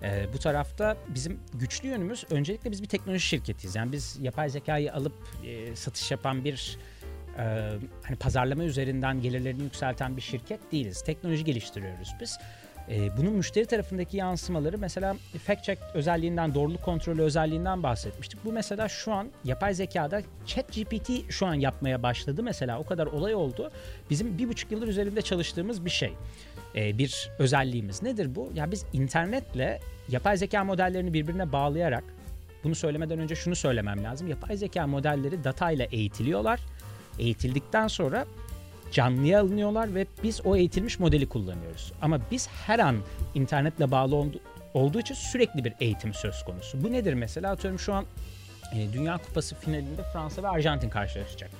E, 0.02 0.26
bu 0.32 0.38
tarafta 0.38 0.96
bizim 1.08 1.40
güçlü 1.54 1.88
yönümüz 1.88 2.24
öncelikle 2.30 2.70
biz 2.70 2.82
bir 2.82 2.88
teknoloji 2.88 3.26
şirketiyiz. 3.26 3.76
Yani 3.76 3.92
biz 3.92 4.18
yapay 4.20 4.48
zekayı 4.48 4.94
alıp 4.94 5.14
e, 5.44 5.76
satış 5.76 6.10
yapan 6.10 6.44
bir 6.44 6.78
e, 7.38 7.42
hani 8.02 8.16
pazarlama 8.16 8.64
üzerinden 8.64 9.20
gelirlerini 9.20 9.62
yükselten 9.62 10.16
bir 10.16 10.22
şirket 10.22 10.72
değiliz. 10.72 11.02
Teknoloji 11.02 11.44
geliştiriyoruz 11.44 12.14
biz. 12.20 12.38
E, 12.88 13.16
bunun 13.16 13.32
müşteri 13.32 13.66
tarafındaki 13.66 14.16
yansımaları 14.16 14.78
mesela 14.78 15.16
fact 15.46 15.64
check 15.64 15.82
özelliğinden, 15.94 16.54
doğruluk 16.54 16.82
kontrolü 16.82 17.22
özelliğinden 17.22 17.82
bahsetmiştik. 17.82 18.44
Bu 18.44 18.52
mesela 18.52 18.88
şu 18.88 19.12
an 19.12 19.28
yapay 19.44 19.74
zekada 19.74 20.22
chat 20.46 20.72
GPT 20.72 21.32
şu 21.32 21.46
an 21.46 21.54
yapmaya 21.54 22.02
başladı 22.02 22.42
mesela 22.42 22.78
o 22.78 22.84
kadar 22.84 23.06
olay 23.06 23.34
oldu. 23.34 23.70
Bizim 24.10 24.38
bir 24.38 24.48
buçuk 24.48 24.72
yıldır 24.72 24.88
üzerinde 24.88 25.22
çalıştığımız 25.22 25.84
bir 25.84 25.90
şey. 25.90 26.12
E, 26.76 26.98
bir 26.98 27.30
özelliğimiz 27.38 28.02
nedir 28.02 28.34
bu? 28.34 28.52
Ya 28.54 28.70
biz 28.70 28.84
internetle 28.92 29.80
yapay 30.08 30.36
zeka 30.36 30.64
modellerini 30.64 31.14
birbirine 31.14 31.52
bağlayarak 31.52 32.04
bunu 32.64 32.74
söylemeden 32.74 33.18
önce 33.18 33.34
şunu 33.34 33.56
söylemem 33.56 34.04
lazım. 34.04 34.28
Yapay 34.28 34.56
zeka 34.56 34.86
modelleri 34.86 35.44
data 35.44 35.70
ile 35.70 35.88
eğitiliyorlar. 35.92 36.60
Eğitildikten 37.18 37.88
sonra 37.88 38.26
canlıya 38.92 39.40
alınıyorlar 39.40 39.94
ve 39.94 40.06
biz 40.22 40.40
o 40.46 40.56
eğitilmiş 40.56 40.98
modeli 40.98 41.28
kullanıyoruz. 41.28 41.92
Ama 42.02 42.20
biz 42.30 42.48
her 42.48 42.78
an 42.78 42.96
internetle 43.34 43.90
bağlı 43.90 44.14
oldu, 44.14 44.40
olduğu 44.74 45.00
için 45.00 45.14
sürekli 45.14 45.64
bir 45.64 45.72
eğitim 45.80 46.14
söz 46.14 46.44
konusu. 46.44 46.84
Bu 46.84 46.92
nedir 46.92 47.14
mesela? 47.14 47.50
Atıyorum 47.50 47.78
şu 47.78 47.94
an 47.94 48.04
e, 48.74 48.92
Dünya 48.92 49.18
Kupası 49.18 49.54
finalinde 49.54 50.02
Fransa 50.12 50.42
ve 50.42 50.48
Arjantin 50.48 50.90
karşılaşacak. 50.90 51.50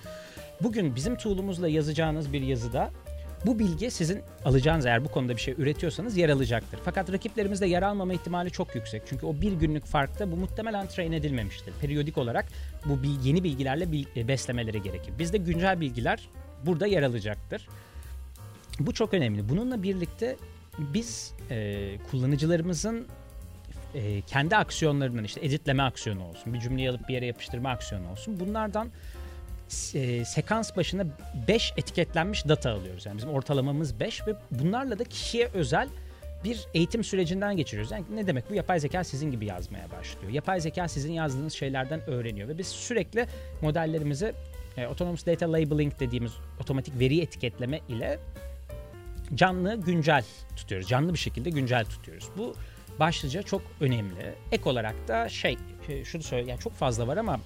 Bugün 0.63 0.97
bizim 0.97 1.17
tool'umuzla 1.17 1.69
yazacağınız 1.69 2.33
bir 2.33 2.41
yazıda 2.43 2.91
bu 3.47 3.59
bilgi 3.59 3.91
sizin 3.91 4.23
alacağınız 4.45 4.87
eğer 4.87 5.05
bu 5.05 5.09
konuda 5.09 5.37
bir 5.37 5.41
şey 5.41 5.55
üretiyorsanız 5.59 6.17
yer 6.17 6.29
alacaktır. 6.29 6.81
Fakat 6.85 7.13
rakiplerimizde 7.13 7.67
yer 7.67 7.83
almama 7.83 8.13
ihtimali 8.13 8.51
çok 8.51 8.75
yüksek. 8.75 9.03
Çünkü 9.07 9.27
o 9.27 9.41
bir 9.41 9.53
günlük 9.53 9.85
farkta 9.85 10.33
bu 10.33 10.37
muhtemelen 10.37 10.89
train 10.89 11.13
edilmemiştir. 11.13 11.75
Periyodik 11.81 12.19
olarak 12.19 12.47
bu 12.85 12.99
yeni 13.25 13.45
bilgilerle 13.45 13.93
beslemeleri 14.29 14.83
gerekir. 14.83 15.15
Bizde 15.19 15.39
güncel 15.39 15.81
bilgiler 15.81 16.29
burada 16.67 16.87
yer 16.87 17.03
alacaktır. 17.03 17.69
Bu 18.81 18.95
çok 18.95 19.15
önemli. 19.15 19.49
Bununla 19.49 19.83
birlikte 19.83 20.37
biz 20.79 21.33
e, 21.51 21.99
kullanıcılarımızın 22.11 23.07
e, 23.95 24.21
kendi 24.21 24.57
aksiyonlarından 24.57 25.25
işte 25.25 25.41
editleme 25.47 25.83
aksiyonu 25.83 26.25
olsun, 26.25 26.55
bir 26.55 26.61
cümleyi 26.61 26.91
alıp 26.91 27.09
bir 27.09 27.15
yere 27.15 27.27
yapıştırma 27.27 27.71
aksiyonu 27.71 28.11
olsun. 28.11 28.41
Bunlardan 28.41 28.91
e, 29.95 30.25
sekans 30.25 30.77
başına 30.77 31.07
5 31.49 31.73
etiketlenmiş 31.77 32.49
data 32.49 32.71
alıyoruz. 32.71 33.07
Yani 33.07 33.17
bizim 33.17 33.31
ortalamamız 33.31 34.01
5 34.01 34.27
ve 34.27 34.35
bunlarla 34.51 34.99
da 34.99 35.05
kişiye 35.05 35.49
özel 35.55 35.89
bir 36.45 36.67
eğitim 36.75 37.05
sürecinden 37.05 37.57
geçiriyoruz. 37.57 37.91
Yani 37.91 38.05
ne 38.15 38.27
demek 38.27 38.51
bu? 38.51 38.55
Yapay 38.55 38.81
zeka 38.81 39.05
sizin 39.05 39.31
gibi 39.31 39.47
yazmaya 39.47 39.91
başlıyor. 39.91 40.33
Yapay 40.33 40.61
zeka 40.61 40.89
sizin 40.89 41.13
yazdığınız 41.13 41.53
şeylerden 41.53 42.01
öğreniyor 42.11 42.49
ve 42.49 42.59
biz 42.59 42.67
sürekli 42.67 43.27
modellerimizi 43.63 44.33
e, 44.77 44.85
Autonomous 44.85 45.27
Data 45.27 45.53
Labeling 45.53 45.93
dediğimiz 46.01 46.33
otomatik 46.61 46.99
veri 46.99 47.21
etiketleme 47.21 47.81
ile 47.89 48.19
canlı 49.35 49.81
güncel 49.81 50.25
tutuyoruz. 50.57 50.89
Canlı 50.89 51.13
bir 51.13 51.19
şekilde 51.19 51.51
güncel 51.51 51.85
tutuyoruz. 51.85 52.29
Bu 52.37 52.55
başlıca 52.99 53.43
çok 53.43 53.63
önemli. 53.81 54.35
Ek 54.53 54.69
olarak 54.69 55.09
da 55.09 55.29
şey, 55.29 55.59
e, 55.89 56.05
şunu 56.05 56.23
söyle, 56.23 56.51
yani 56.51 56.61
çok 56.61 56.73
fazla 56.73 57.07
var 57.07 57.17
ama 57.17 57.41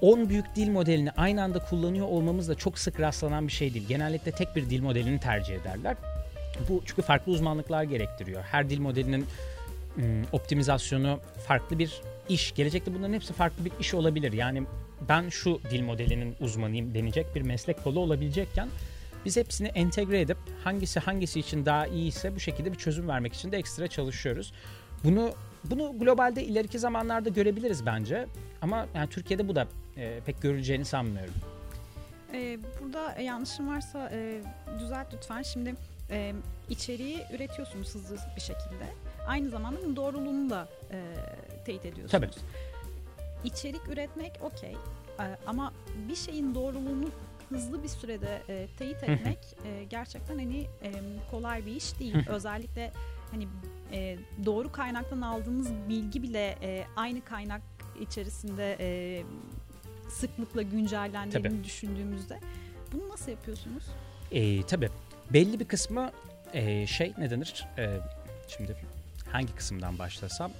10 0.00 0.28
büyük 0.28 0.56
dil 0.56 0.70
modelini 0.70 1.10
aynı 1.10 1.42
anda 1.42 1.58
kullanıyor 1.58 2.06
olmamız 2.06 2.48
da 2.48 2.54
çok 2.54 2.78
sık 2.78 3.00
rastlanan 3.00 3.48
bir 3.48 3.52
şey 3.52 3.74
değil. 3.74 3.88
Genellikle 3.88 4.30
tek 4.30 4.56
bir 4.56 4.70
dil 4.70 4.82
modelini 4.82 5.20
tercih 5.20 5.54
ederler. 5.54 5.96
Bu 6.68 6.82
çünkü 6.86 7.02
farklı 7.02 7.32
uzmanlıklar 7.32 7.82
gerektiriyor. 7.82 8.42
Her 8.42 8.70
dil 8.70 8.80
modelinin 8.80 9.26
optimizasyonu 10.32 11.20
farklı 11.46 11.78
bir 11.78 12.00
iş. 12.28 12.54
Gelecekte 12.54 12.94
bunların 12.94 13.14
hepsi 13.14 13.32
farklı 13.32 13.64
bir 13.64 13.72
iş 13.80 13.94
olabilir. 13.94 14.32
Yani 14.32 14.62
ben 15.08 15.28
şu 15.28 15.60
dil 15.70 15.82
modelinin 15.82 16.36
uzmanıyım 16.40 16.94
denecek 16.94 17.34
bir 17.34 17.42
meslek 17.42 17.84
kolu 17.84 18.00
olabilecekken 18.00 18.68
biz 19.24 19.36
hepsini 19.36 19.68
entegre 19.68 20.20
edip 20.20 20.36
hangisi 20.64 21.00
hangisi 21.00 21.40
için 21.40 21.66
daha 21.66 21.86
iyiyse 21.86 22.34
bu 22.34 22.40
şekilde 22.40 22.72
bir 22.72 22.78
çözüm 22.78 23.08
vermek 23.08 23.34
için 23.34 23.52
de 23.52 23.56
ekstra 23.56 23.88
çalışıyoruz. 23.88 24.52
Bunu 25.04 25.32
bunu 25.64 25.98
globalde 25.98 26.44
ileriki 26.44 26.78
zamanlarda 26.78 27.28
görebiliriz 27.28 27.86
bence. 27.86 28.26
Ama 28.62 28.86
yani 28.94 29.10
Türkiye'de 29.10 29.48
bu 29.48 29.56
da 29.56 29.66
e, 30.00 30.20
pek 30.26 30.42
görüleceğini 30.42 30.84
sanmıyorum. 30.84 31.34
Ee, 32.32 32.58
burada 32.80 33.20
yanlışım 33.20 33.68
varsa 33.68 34.10
e, 34.12 34.40
düzelt 34.80 35.14
lütfen. 35.14 35.42
Şimdi 35.42 35.74
e, 36.10 36.34
içeriği 36.68 37.18
üretiyorsunuz 37.34 37.94
hızlı 37.94 38.16
bir 38.36 38.40
şekilde. 38.40 38.86
Aynı 39.26 39.50
zamanda 39.50 39.82
bunun 39.82 39.96
doğruluğunu 39.96 40.50
da 40.50 40.68
e, 40.90 40.98
teyit 41.64 41.84
ediyorsunuz. 41.84 42.10
Tabii. 42.10 42.30
İçerik 43.44 43.88
üretmek 43.88 44.32
okey. 44.42 44.72
E, 45.20 45.24
ama 45.46 45.72
bir 46.08 46.16
şeyin 46.16 46.54
doğruluğunu 46.54 47.08
hızlı 47.48 47.82
bir 47.82 47.88
sürede 47.88 48.42
e, 48.48 48.66
teyit 48.78 49.02
etmek 49.02 49.38
e, 49.64 49.84
gerçekten 49.84 50.38
hani 50.38 50.60
e, 50.60 50.90
kolay 51.30 51.66
bir 51.66 51.76
iş 51.76 51.98
değil. 51.98 52.16
Özellikle 52.28 52.92
hani 53.30 53.48
e, 53.92 54.18
doğru 54.44 54.72
kaynaktan 54.72 55.20
aldığınız 55.20 55.72
bilgi 55.88 56.22
bile 56.22 56.58
e, 56.62 56.84
aynı 56.96 57.24
kaynak 57.24 57.62
içerisinde 58.00 58.76
e, 58.80 59.22
sıklıkla 60.10 60.62
güncellendiğini 60.62 61.48
tabii. 61.48 61.64
düşündüğümüzde 61.64 62.40
bunu 62.92 63.08
nasıl 63.08 63.30
yapıyorsunuz? 63.30 63.84
E, 64.32 64.62
tabii. 64.62 64.90
Belli 65.32 65.60
bir 65.60 65.64
kısmı 65.64 66.10
e, 66.52 66.86
şey 66.86 67.12
ne 67.18 67.30
denir? 67.30 67.66
E, 67.78 67.98
şimdi 68.48 68.76
hangi 69.32 69.54
kısımdan 69.54 69.98
başlasam? 69.98 70.50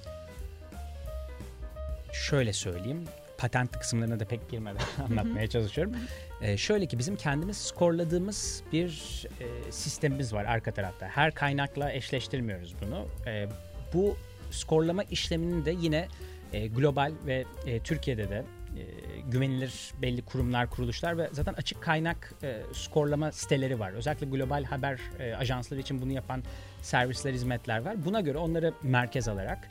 Şöyle 2.13 2.53
söyleyeyim. 2.53 3.03
Patent 3.37 3.71
kısımlarına 3.71 4.19
da 4.19 4.25
pek 4.25 4.49
girmeden 4.49 4.81
anlatmaya 5.09 5.47
çalışıyorum. 5.47 5.93
Ee, 6.41 6.57
şöyle 6.57 6.85
ki 6.85 6.99
bizim 6.99 7.15
kendimiz 7.15 7.57
skorladığımız 7.57 8.63
bir 8.71 8.91
e, 9.39 9.71
sistemimiz 9.71 10.33
var 10.33 10.45
arka 10.45 10.71
tarafta. 10.71 11.07
Her 11.07 11.33
kaynakla 11.33 11.91
eşleştirmiyoruz 11.91 12.75
bunu. 12.81 13.07
E, 13.27 13.47
bu 13.93 14.17
skorlama 14.51 15.03
işleminin 15.03 15.65
de 15.65 15.71
yine 15.71 16.07
e, 16.53 16.67
global 16.67 17.13
ve 17.25 17.45
e, 17.65 17.79
Türkiye'de 17.79 18.29
de 18.29 18.43
e, 18.77 18.83
güvenilir 19.31 19.93
belli 20.01 20.21
kurumlar, 20.21 20.69
kuruluşlar 20.69 21.17
ve 21.17 21.29
zaten 21.31 21.53
açık 21.53 21.81
kaynak 21.81 22.33
e, 22.43 22.61
skorlama 22.73 23.31
siteleri 23.31 23.79
var. 23.79 23.91
Özellikle 23.91 24.27
global 24.27 24.63
haber 24.63 24.99
e, 25.19 25.35
ajansları 25.35 25.79
için 25.79 26.01
bunu 26.01 26.11
yapan 26.11 26.43
servisler, 26.81 27.33
hizmetler 27.33 27.85
var. 27.85 28.05
Buna 28.05 28.21
göre 28.21 28.37
onları 28.37 28.73
merkez 28.83 29.27
alarak 29.27 29.69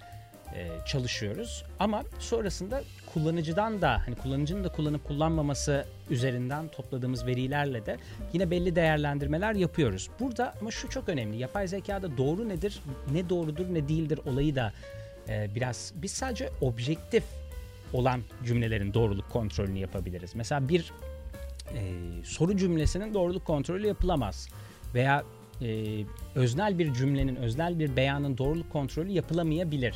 e, 0.54 0.68
çalışıyoruz. 0.86 1.64
Ama 1.78 2.02
sonrasında 2.18 2.82
kullanıcıdan 3.14 3.82
da 3.82 4.02
hani 4.06 4.14
kullanıcının 4.14 4.64
da 4.64 4.68
kullanıp 4.68 5.04
kullanmaması 5.04 5.86
üzerinden 6.10 6.68
topladığımız 6.68 7.26
verilerle 7.26 7.86
de 7.86 7.96
yine 8.32 8.50
belli 8.50 8.76
değerlendirmeler 8.76 9.54
yapıyoruz. 9.54 10.10
Burada 10.20 10.54
ama 10.60 10.70
şu 10.70 10.88
çok 10.88 11.08
önemli. 11.08 11.36
Yapay 11.36 11.68
zekada 11.68 12.16
doğru 12.16 12.48
nedir, 12.48 12.82
ne 13.12 13.28
doğrudur, 13.28 13.74
ne 13.74 13.88
değildir 13.88 14.20
olayı 14.26 14.54
da 14.56 14.72
e, 15.28 15.54
biraz 15.54 15.92
biz 15.94 16.12
sadece 16.12 16.50
objektif 16.60 17.24
olan 17.92 18.22
cümlelerin 18.44 18.94
doğruluk 18.94 19.30
kontrolünü 19.30 19.78
yapabiliriz. 19.78 20.34
Mesela 20.34 20.68
bir 20.68 20.92
e, 21.74 21.80
soru 22.24 22.56
cümlesinin 22.56 23.14
doğruluk 23.14 23.44
kontrolü 23.44 23.86
yapılamaz 23.86 24.48
veya 24.94 25.24
e, 25.62 25.84
öznel 26.34 26.78
bir 26.78 26.94
cümlenin, 26.94 27.36
öznel 27.36 27.78
bir 27.78 27.96
beyanın 27.96 28.38
doğruluk 28.38 28.72
kontrolü 28.72 29.10
yapılamayabilir. 29.10 29.94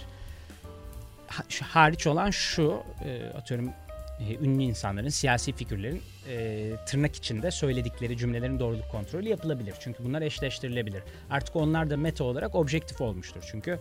Ha, 1.27 1.43
hariç 1.63 2.07
olan 2.07 2.31
şu, 2.31 2.83
e, 3.05 3.27
atıyorum 3.27 3.71
e, 4.21 4.35
ünlü 4.35 4.63
insanların, 4.63 5.09
siyasi 5.09 5.53
figürlerin 5.53 6.03
e, 6.29 6.71
tırnak 6.87 7.17
içinde 7.17 7.51
söyledikleri 7.51 8.17
cümlelerin 8.17 8.59
doğruluk 8.59 8.91
kontrolü 8.91 9.29
yapılabilir. 9.29 9.75
Çünkü 9.81 10.05
bunlar 10.05 10.23
eşleştirilebilir. 10.23 11.03
Artık 11.31 11.57
onlar 11.57 11.91
da 11.91 11.97
meta 11.97 12.25
olarak 12.25 12.55
objektif 12.55 13.01
olmuştur. 13.01 13.45
Çünkü 13.51 13.79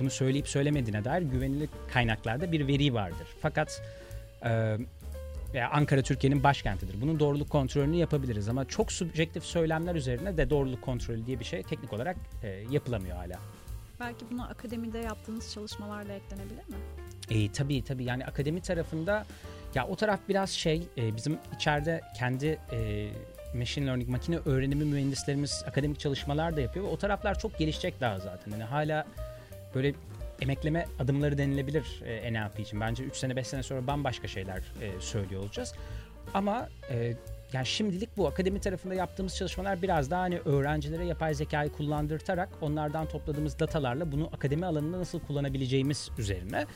bunu 0.00 0.10
söyleyip 0.10 0.48
söylemediğine 0.48 1.04
dair 1.04 1.22
güvenilir 1.22 1.68
kaynaklarda 1.92 2.52
bir 2.52 2.66
veri 2.66 2.94
vardır. 2.94 3.26
Fakat 3.40 3.82
e, 4.44 4.78
Ankara 5.72 6.02
Türkiye'nin 6.02 6.42
başkentidir. 6.42 7.00
Bunun 7.00 7.20
doğruluk 7.20 7.50
kontrolünü 7.50 7.96
yapabiliriz 7.96 8.48
ama 8.48 8.64
çok 8.64 8.92
subjektif 8.92 9.44
söylemler 9.44 9.94
üzerine 9.94 10.36
de 10.36 10.50
doğruluk 10.50 10.82
kontrolü 10.82 11.26
diye 11.26 11.40
bir 11.40 11.44
şey 11.44 11.62
teknik 11.62 11.92
olarak 11.92 12.16
e, 12.42 12.48
yapılamıyor 12.70 13.16
hala. 13.16 13.38
Belki 14.00 14.24
buna 14.30 14.48
akademide 14.48 14.98
yaptığınız 14.98 15.52
çalışmalarla 15.52 16.12
eklenebilir 16.12 16.68
mi? 16.68 16.76
E, 17.30 17.52
tabii 17.52 17.84
tabii 17.84 18.04
yani 18.04 18.26
akademi 18.26 18.60
tarafında 18.60 19.26
ya 19.74 19.86
o 19.86 19.96
taraf 19.96 20.20
biraz 20.28 20.50
şey 20.50 20.82
e, 20.96 21.16
bizim 21.16 21.38
içeride 21.56 22.00
kendi 22.18 22.58
e, 22.72 23.08
machine 23.54 23.86
learning 23.86 24.08
makine 24.08 24.38
öğrenimi 24.46 24.84
mühendislerimiz 24.84 25.64
akademik 25.66 26.00
çalışmalar 26.00 26.56
da 26.56 26.60
yapıyor 26.60 26.84
ve 26.84 26.88
o 26.88 26.96
taraflar 26.96 27.38
çok 27.38 27.58
gelişecek 27.58 28.00
daha 28.00 28.18
zaten. 28.18 28.52
Yani 28.52 28.64
hala 28.64 29.06
böyle 29.74 29.94
emekleme 30.40 30.86
adımları 30.98 31.38
denilebilir 31.38 32.02
e, 32.04 32.32
NLP 32.32 32.60
için. 32.60 32.80
Bence 32.80 33.04
3 33.04 33.16
sene 33.16 33.36
5 33.36 33.46
sene 33.46 33.62
sonra 33.62 33.86
bambaşka 33.86 34.28
şeyler 34.28 34.58
e, 34.58 35.00
söylüyor 35.00 35.42
olacağız. 35.42 35.74
Ama 36.34 36.68
e, 36.90 37.14
yani 37.52 37.66
şimdilik 37.66 38.16
bu 38.16 38.26
akademi 38.28 38.60
tarafında 38.60 38.94
yaptığımız 38.94 39.36
çalışmalar 39.36 39.82
biraz 39.82 40.10
daha 40.10 40.20
hani 40.20 40.38
öğrencilere 40.38 41.04
yapay 41.04 41.34
zekayı 41.34 41.72
kullandırtarak 41.72 42.48
onlardan 42.60 43.08
topladığımız 43.08 43.58
datalarla 43.58 44.12
bunu 44.12 44.30
akademi 44.32 44.66
alanında 44.66 44.98
nasıl 44.98 45.20
kullanabileceğimiz 45.20 46.10
üzerine. 46.18 46.66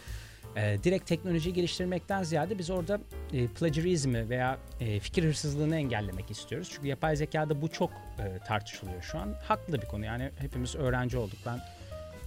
E, 0.57 0.79
direkt 0.85 1.07
teknoloji 1.07 1.53
geliştirmekten 1.53 2.23
ziyade 2.23 2.59
biz 2.59 2.71
orada 2.71 3.01
e, 3.33 3.47
plagiarizmi 3.47 4.29
veya 4.29 4.59
e, 4.81 5.01
fikir 5.01 5.25
hırsızlığını 5.25 5.77
engellemek 5.77 6.31
istiyoruz. 6.31 6.71
Çünkü 6.75 6.89
yapay 6.89 7.17
zekada 7.17 7.63
bu 7.63 7.69
çok 7.69 7.91
e, 7.91 8.39
tartışılıyor 8.47 9.03
şu 9.03 9.19
an. 9.19 9.35
Haklı 9.45 9.83
bir 9.83 9.87
konu 9.87 10.05
yani 10.05 10.31
hepimiz 10.39 10.77
öğrenci 10.77 11.19
olduk. 11.19 11.39
Ben 11.47 11.61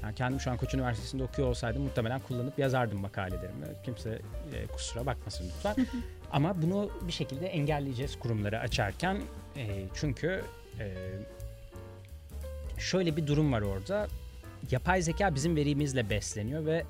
yani 0.06 0.16
kendim 0.16 0.40
şu 0.40 0.52
an 0.52 0.58
Koç 0.58 0.74
Üniversitesi'nde 0.74 1.24
okuyor 1.24 1.48
olsaydım 1.48 1.84
muhtemelen 1.84 2.20
kullanıp 2.20 2.60
yazardım 2.60 3.00
makalelerimi. 3.00 3.66
Kimse 3.86 4.22
e, 4.54 4.68
kusura 4.68 5.06
bakmasın 5.06 5.46
lütfen. 5.56 5.76
Ama 6.32 6.62
bunu 6.62 6.92
bir 7.08 7.12
şekilde 7.12 7.48
engelleyeceğiz 7.48 8.20
kurumları 8.20 8.60
açarken. 8.60 9.22
E, 9.58 9.86
çünkü 9.94 10.44
e, 10.80 10.96
şöyle 12.78 13.18
bir 13.18 13.28
durum 13.28 13.52
var 13.52 13.62
orada. 13.62 14.08
Yapay 14.72 15.02
zeka 15.02 15.36
bizim 15.36 15.56
verimizle 15.56 16.10
besleniyor 16.10 16.66
ve 16.66 16.84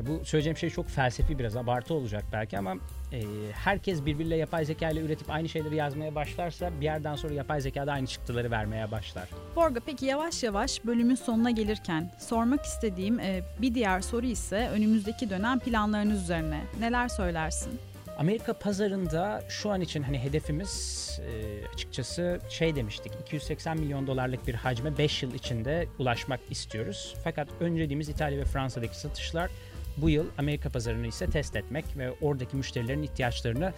bu 0.00 0.24
söyleyeceğim 0.24 0.56
şey 0.56 0.70
çok 0.70 0.88
felsefi 0.88 1.38
biraz 1.38 1.56
abartı 1.56 1.94
olacak 1.94 2.24
belki 2.32 2.58
ama 2.58 2.74
e, 3.12 3.22
herkes 3.52 4.06
birbiriyle 4.06 4.36
yapay 4.36 4.64
zeka 4.64 4.90
ile 4.90 5.00
üretip 5.00 5.30
aynı 5.30 5.48
şeyleri 5.48 5.76
yazmaya 5.76 6.14
başlarsa 6.14 6.70
bir 6.80 6.84
yerden 6.84 7.14
sonra 7.14 7.34
yapay 7.34 7.60
zeka 7.60 7.86
da 7.86 7.92
aynı 7.92 8.06
çıktıları 8.06 8.50
vermeye 8.50 8.90
başlar. 8.90 9.28
Borga 9.56 9.80
peki 9.86 10.06
yavaş 10.06 10.42
yavaş 10.42 10.84
bölümün 10.84 11.14
sonuna 11.14 11.50
gelirken 11.50 12.12
sormak 12.18 12.64
istediğim 12.64 13.20
e, 13.20 13.42
bir 13.58 13.74
diğer 13.74 14.00
soru 14.00 14.26
ise 14.26 14.68
önümüzdeki 14.72 15.30
dönem 15.30 15.58
planlarınız 15.58 16.22
üzerine. 16.22 16.60
Neler 16.80 17.08
söylersin? 17.08 17.80
Amerika 18.18 18.52
pazarında 18.52 19.42
şu 19.48 19.70
an 19.70 19.80
için 19.80 20.02
hani 20.02 20.18
hedefimiz 20.18 21.04
e, 21.22 21.66
açıkçası 21.74 22.40
şey 22.48 22.76
demiştik 22.76 23.12
280 23.22 23.78
milyon 23.80 24.06
dolarlık 24.06 24.46
bir 24.46 24.54
hacme 24.54 24.98
5 24.98 25.22
yıl 25.22 25.34
içinde 25.34 25.86
ulaşmak 25.98 26.40
istiyoruz. 26.50 27.14
Fakat 27.24 27.48
önceliğimiz 27.60 28.08
İtalya 28.08 28.38
ve 28.38 28.44
Fransa'daki 28.44 28.98
satışlar 28.98 29.50
bu 29.96 30.10
yıl 30.10 30.26
Amerika 30.38 30.68
pazarını 30.68 31.06
ise 31.06 31.30
test 31.30 31.56
etmek 31.56 31.84
ve 31.98 32.10
oradaki 32.20 32.56
müşterilerin 32.56 33.02
ihtiyaçlarını 33.02 33.72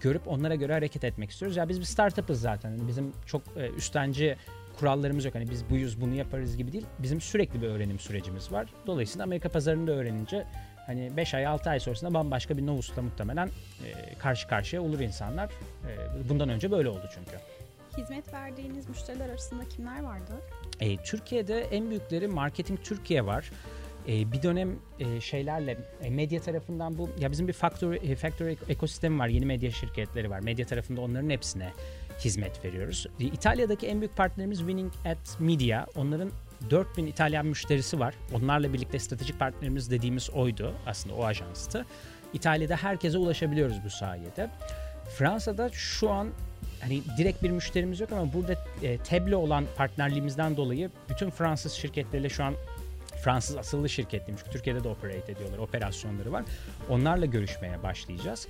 görüp 0.00 0.28
onlara 0.28 0.54
göre 0.54 0.72
hareket 0.72 1.04
etmek 1.04 1.30
istiyoruz. 1.30 1.56
Ya 1.56 1.68
biz 1.68 1.80
bir 1.80 1.84
startup'ız 1.84 2.40
zaten. 2.40 2.70
Yani 2.70 2.88
bizim 2.88 3.12
çok 3.26 3.42
e, 3.56 3.70
üstenci 3.70 4.36
kurallarımız 4.78 5.24
yok. 5.24 5.34
Hani 5.34 5.50
biz 5.50 5.70
buyuz 5.70 6.00
bunu 6.00 6.14
yaparız 6.14 6.56
gibi 6.56 6.72
değil. 6.72 6.86
Bizim 6.98 7.20
sürekli 7.20 7.62
bir 7.62 7.66
öğrenim 7.66 7.98
sürecimiz 7.98 8.52
var. 8.52 8.66
Dolayısıyla 8.86 9.24
Amerika 9.24 9.48
pazarını 9.48 9.86
da 9.86 9.92
öğrenince 9.92 10.46
hani 10.86 11.16
5 11.16 11.34
ay 11.34 11.46
6 11.46 11.70
ay 11.70 11.80
sonrasında 11.80 12.14
bambaşka 12.14 12.56
bir 12.56 12.66
Novus'la 12.66 13.02
muhtemelen 13.02 13.46
e, 13.84 14.14
karşı 14.18 14.48
karşıya 14.48 14.82
olur 14.82 15.00
insanlar. 15.00 15.46
E, 15.46 16.28
bundan 16.28 16.48
önce 16.48 16.70
böyle 16.70 16.88
oldu 16.88 17.08
çünkü. 17.14 17.36
Hizmet 17.98 18.32
verdiğiniz 18.32 18.88
müşteriler 18.88 19.28
arasında 19.28 19.68
kimler 19.68 20.02
vardı? 20.02 20.32
E, 20.80 20.96
Türkiye'de 20.96 21.60
en 21.60 21.90
büyükleri 21.90 22.28
Marketing 22.28 22.82
Türkiye 22.82 23.26
var. 23.26 23.50
E, 24.08 24.32
bir 24.32 24.42
dönem 24.42 24.78
e, 24.98 25.20
şeylerle 25.20 25.78
e, 26.02 26.10
medya 26.10 26.40
tarafından 26.40 26.98
bu 26.98 27.10
ya 27.18 27.32
bizim 27.32 27.48
bir 27.48 27.52
factory, 27.52 28.12
e, 28.12 28.16
factory 28.16 28.56
ekosistemi 28.68 29.18
var. 29.18 29.28
Yeni 29.28 29.46
medya 29.46 29.70
şirketleri 29.70 30.30
var. 30.30 30.40
Medya 30.40 30.66
tarafında 30.66 31.00
onların 31.00 31.30
hepsine 31.30 31.72
hizmet 32.24 32.64
veriyoruz. 32.64 33.06
İtalya'daki 33.18 33.86
en 33.86 34.00
büyük 34.00 34.16
partnerimiz 34.16 34.58
Winning 34.58 34.92
at 35.04 35.40
Media. 35.40 35.86
Onların 35.96 36.30
4000 36.70 37.06
İtalyan 37.06 37.46
müşterisi 37.46 38.00
var. 38.00 38.14
Onlarla 38.34 38.72
birlikte 38.72 38.98
stratejik 38.98 39.38
partnerimiz 39.38 39.90
dediğimiz 39.90 40.30
oydu. 40.30 40.74
Aslında 40.86 41.14
o 41.14 41.24
ajanstı. 41.24 41.86
İtalya'da 42.32 42.76
herkese 42.76 43.18
ulaşabiliyoruz 43.18 43.76
bu 43.84 43.90
sayede. 43.90 44.50
Fransa'da 45.18 45.70
şu 45.72 46.10
an 46.10 46.28
hani 46.80 47.02
direkt 47.18 47.42
bir 47.42 47.50
müşterimiz 47.50 48.00
yok 48.00 48.12
ama 48.12 48.32
burada 48.32 48.54
e, 48.82 48.98
Teble 48.98 49.36
olan 49.36 49.64
partnerliğimizden 49.76 50.56
dolayı 50.56 50.90
bütün 51.10 51.30
Fransız 51.30 51.72
şirketleriyle 51.72 52.28
şu 52.28 52.44
an 52.44 52.54
Fransız 53.26 53.56
asıllı 53.56 53.88
şirketliymiş. 53.88 54.42
Türkiye'de 54.50 54.84
de 54.84 54.88
operate 54.88 55.32
ediyorlar. 55.32 55.58
Operasyonları 55.58 56.32
var. 56.32 56.44
Onlarla 56.88 57.26
görüşmeye 57.26 57.82
başlayacağız. 57.82 58.48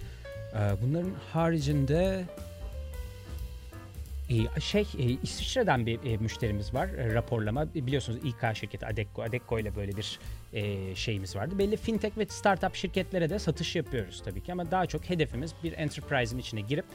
Ee, 0.55 0.59
bunların 0.83 1.13
haricinde 1.33 2.25
e, 4.29 4.61
şey 4.61 4.83
e, 4.99 5.03
İsviçre'den 5.23 5.87
bir 5.87 6.05
e, 6.05 6.17
müşterimiz 6.17 6.75
var 6.75 6.91
raporlama 6.97 7.75
biliyorsunuz 7.75 8.19
İK 8.25 8.57
şirketi 8.57 8.87
Adecco 8.87 9.23
Adecco 9.23 9.59
ile 9.59 9.77
böyle 9.77 9.93
bir 9.97 10.19
şeyimiz 10.95 11.37
vardı. 11.37 11.59
Belli 11.59 11.77
fintech 11.77 12.19
ve 12.19 12.27
startup 12.27 12.75
şirketlere 12.75 13.31
de 13.31 13.39
satış 13.39 13.77
yapıyoruz 13.77 14.23
tabii 14.25 14.43
ki 14.43 14.53
ama 14.53 14.71
daha 14.71 14.87
çok 14.87 15.11
hedefimiz 15.11 15.55
bir 15.65 15.73
enterprise'in 15.73 16.39
içine 16.39 16.61
girip 16.61 16.87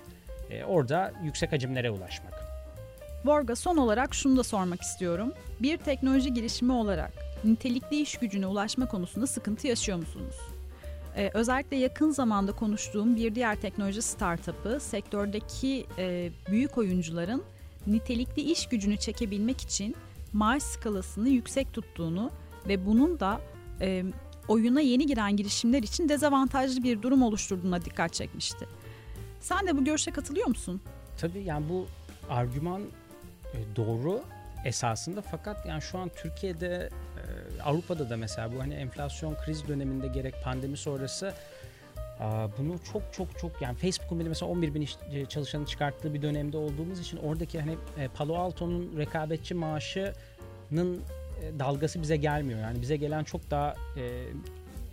orada 0.68 1.14
yüksek 1.24 1.52
hacimlere 1.52 1.90
ulaşmak. 1.90 2.51
Borga 3.26 3.56
son 3.56 3.78
olarak 3.78 4.16
şunu 4.16 4.38
da 4.38 4.44
sormak 4.44 4.82
istiyorum. 4.82 5.34
Bir 5.60 5.78
teknoloji 5.78 6.34
girişimi 6.34 6.72
olarak 6.72 7.14
nitelikli 7.44 8.02
iş 8.02 8.18
gücüne 8.18 8.48
ulaşma 8.48 8.88
konusunda 8.88 9.28
sıkıntı 9.28 9.68
yaşıyor 9.68 9.98
musunuz? 9.98 10.36
Ee, 11.16 11.32
özellikle 11.34 11.78
yakın 11.78 12.12
zamanda 12.12 12.52
konuştuğum 12.52 13.16
bir 13.16 13.36
diğer 13.36 13.62
teknoloji 13.62 14.02
startup'ı 14.02 14.80
sektördeki 14.80 15.86
e, 15.98 16.32
büyük 16.52 16.78
oyuncuların 16.78 17.44
nitelikli 17.88 18.42
iş 18.42 18.68
gücünü 18.68 18.98
çekebilmek 18.98 19.62
için 19.62 19.96
maaş 20.34 20.64
skalasını 20.64 21.30
yüksek 21.30 21.74
tuttuğunu 21.74 22.32
ve 22.68 22.86
bunun 22.86 23.20
da 23.20 23.42
e, 23.82 24.04
oyuna 24.48 24.82
yeni 24.82 25.06
giren 25.06 25.38
girişimler 25.38 25.84
için 25.84 26.10
dezavantajlı 26.10 26.84
bir 26.84 27.02
durum 27.02 27.24
oluşturduğuna 27.24 27.86
dikkat 27.86 28.14
çekmişti. 28.14 28.68
Sen 29.40 29.68
de 29.68 29.78
bu 29.78 29.84
görüşe 29.84 30.12
katılıyor 30.12 30.48
musun? 30.48 30.82
Tabii 31.18 31.44
yani 31.44 31.70
bu 31.70 31.86
argüman 32.30 32.82
doğru 33.76 34.24
esasında 34.66 35.22
fakat 35.22 35.66
yani 35.66 35.82
şu 35.82 35.98
an 35.98 36.12
Türkiye'de 36.16 36.90
e, 37.58 37.62
Avrupa'da 37.62 38.10
da 38.10 38.18
mesela 38.18 38.54
bu 38.54 38.60
hani 38.60 38.74
enflasyon 38.74 39.36
kriz 39.36 39.68
döneminde 39.68 40.08
gerek 40.08 40.36
pandemi 40.44 40.78
sonrası 40.78 41.34
bunu 42.58 42.80
çok 42.94 43.02
çok 43.14 43.40
çok 43.40 43.62
yani 43.62 43.76
Facebook'un 43.76 44.20
bile 44.20 44.30
mesela 44.30 44.52
11 44.52 44.74
bin 44.74 44.88
e, 45.12 45.26
çalışanı 45.26 45.66
çıkarttığı 45.66 46.14
bir 46.14 46.22
dönemde 46.22 46.58
olduğumuz 46.58 47.00
için 47.00 47.18
oradaki 47.18 47.60
hani 47.60 47.78
e, 47.98 48.08
Palo 48.08 48.36
Alto'nun 48.36 48.98
rekabetçi 48.98 49.54
maaşının 49.54 51.02
dalgası 51.60 52.02
bize 52.02 52.18
gelmiyor. 52.18 52.60
Yani 52.60 52.82
bize 52.82 52.98
gelen 52.98 53.24
çok 53.24 53.52
daha 53.52 53.76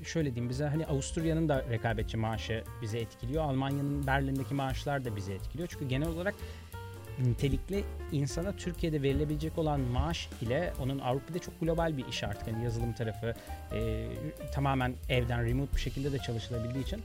şöyle 0.04 0.34
diyeyim 0.34 0.50
bize 0.50 0.64
hani 0.64 0.86
Avusturya'nın 0.86 1.48
da 1.48 1.64
rekabetçi 1.70 2.16
maaşı 2.16 2.64
bize 2.82 2.98
etkiliyor. 2.98 3.44
Almanya'nın 3.44 4.06
Berlin'deki 4.06 4.54
maaşlar 4.54 5.04
da 5.04 5.16
bize 5.16 5.34
etkiliyor. 5.34 5.68
Çünkü 5.72 5.88
genel 5.88 6.08
olarak 6.08 6.34
nitelikli 7.26 7.84
insana 8.12 8.52
Türkiye'de 8.52 9.02
verilebilecek 9.02 9.58
olan 9.58 9.80
maaş 9.80 10.28
ile 10.42 10.72
onun 10.82 10.98
Avrupa'da 10.98 11.38
çok 11.38 11.60
global 11.60 11.96
bir 11.96 12.06
iş 12.06 12.24
artık. 12.24 12.48
Yani 12.48 12.64
yazılım 12.64 12.92
tarafı 12.92 13.34
e, 13.72 14.06
tamamen 14.54 14.94
evden 15.08 15.46
remote 15.46 15.76
bir 15.76 15.80
şekilde 15.80 16.12
de 16.12 16.18
çalışılabildiği 16.18 16.84
için 16.84 17.02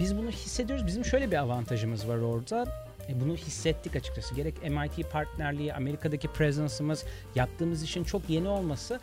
biz 0.00 0.16
bunu 0.16 0.30
hissediyoruz. 0.30 0.86
Bizim 0.86 1.04
şöyle 1.04 1.30
bir 1.30 1.36
avantajımız 1.36 2.08
var 2.08 2.16
orada. 2.16 2.64
E, 3.08 3.20
bunu 3.20 3.36
hissettik 3.36 3.96
açıkçası. 3.96 4.34
Gerek 4.34 4.54
MIT 4.62 5.10
partnerliği, 5.10 5.74
Amerika'daki 5.74 6.28
presence'ımız, 6.28 7.04
yaptığımız 7.34 7.82
işin 7.82 8.04
çok 8.04 8.30
yeni 8.30 8.48
olması 8.48 9.00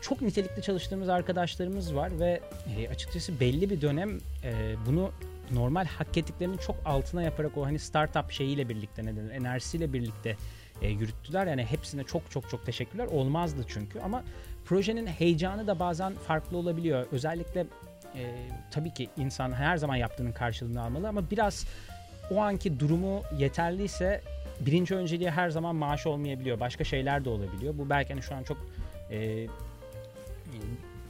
çok 0.00 0.22
nitelikli 0.22 0.62
çalıştığımız 0.62 1.08
arkadaşlarımız 1.08 1.94
var 1.94 2.20
ve 2.20 2.40
e, 2.76 2.88
açıkçası 2.88 3.40
belli 3.40 3.70
bir 3.70 3.80
dönem 3.80 4.18
e, 4.44 4.74
bunu 4.86 5.10
normal 5.54 5.86
hak 5.86 6.16
ettiklerinin 6.16 6.56
çok 6.56 6.76
altına 6.84 7.22
yaparak 7.22 7.56
o 7.56 7.66
hani 7.66 7.78
startup 7.78 8.30
şeyiyle 8.30 8.68
birlikte 8.68 9.04
ne 9.04 9.16
denir 9.16 9.30
enerjisiyle 9.30 9.92
birlikte 9.92 10.36
e, 10.82 10.88
yürüttüler. 10.88 11.46
Yani 11.46 11.64
hepsine 11.64 12.04
çok 12.04 12.30
çok 12.30 12.50
çok 12.50 12.66
teşekkürler. 12.66 13.06
Olmazdı 13.06 13.64
çünkü 13.68 14.00
ama 14.00 14.22
projenin 14.64 15.06
heyecanı 15.06 15.66
da 15.66 15.78
bazen 15.78 16.14
farklı 16.14 16.56
olabiliyor. 16.56 17.06
Özellikle 17.12 17.66
e, 18.14 18.48
tabii 18.70 18.94
ki 18.94 19.08
insan 19.16 19.52
her 19.52 19.76
zaman 19.76 19.96
yaptığının 19.96 20.32
karşılığını 20.32 20.82
almalı 20.82 21.08
ama 21.08 21.30
biraz 21.30 21.66
o 22.30 22.40
anki 22.40 22.80
durumu 22.80 23.22
yeterliyse 23.38 24.20
birinci 24.60 24.94
önceliği 24.94 25.30
her 25.30 25.50
zaman 25.50 25.76
maaş 25.76 26.06
olmayabiliyor. 26.06 26.60
Başka 26.60 26.84
şeyler 26.84 27.24
de 27.24 27.28
olabiliyor. 27.28 27.78
Bu 27.78 27.90
belki 27.90 28.12
hani 28.12 28.22
şu 28.22 28.34
an 28.34 28.42
çok 28.42 28.56
e, 29.10 29.46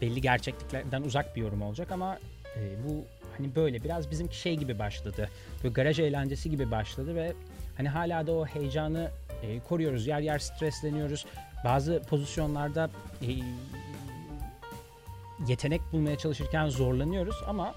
belli 0.00 0.20
gerçekliklerden 0.20 1.02
uzak 1.02 1.36
bir 1.36 1.40
yorum 1.40 1.62
olacak 1.62 1.92
ama 1.92 2.18
e, 2.56 2.60
bu 2.88 3.04
hani 3.36 3.54
böyle 3.54 3.84
biraz 3.84 4.10
bizimki 4.10 4.40
şey 4.40 4.56
gibi 4.56 4.78
başladı. 4.78 5.30
Böyle 5.64 5.72
garaj 5.72 6.00
eğlencesi 6.00 6.50
gibi 6.50 6.70
başladı 6.70 7.14
ve 7.14 7.32
hani 7.76 7.88
hala 7.88 8.26
da 8.26 8.32
o 8.32 8.46
heyecanı 8.46 9.10
e, 9.42 9.60
koruyoruz. 9.60 10.06
Yer 10.06 10.20
yer 10.20 10.38
stresleniyoruz. 10.38 11.26
Bazı 11.64 12.02
pozisyonlarda 12.08 12.90
e, 13.22 13.28
yetenek 15.48 15.80
bulmaya 15.92 16.18
çalışırken 16.18 16.68
zorlanıyoruz 16.68 17.36
ama 17.46 17.74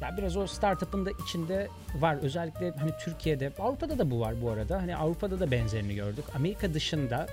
ya 0.00 0.16
biraz 0.16 0.36
o 0.36 0.46
startup'ın 0.46 1.06
da 1.06 1.10
içinde 1.24 1.68
var. 2.00 2.16
Özellikle 2.22 2.70
hani 2.70 2.90
Türkiye'de, 3.04 3.52
Avrupa'da 3.58 3.98
da 3.98 4.10
bu 4.10 4.20
var 4.20 4.42
bu 4.42 4.50
arada. 4.50 4.82
Hani 4.82 4.96
Avrupa'da 4.96 5.40
da 5.40 5.50
benzerini 5.50 5.94
gördük. 5.94 6.24
Amerika 6.34 6.74
dışında 6.74 7.26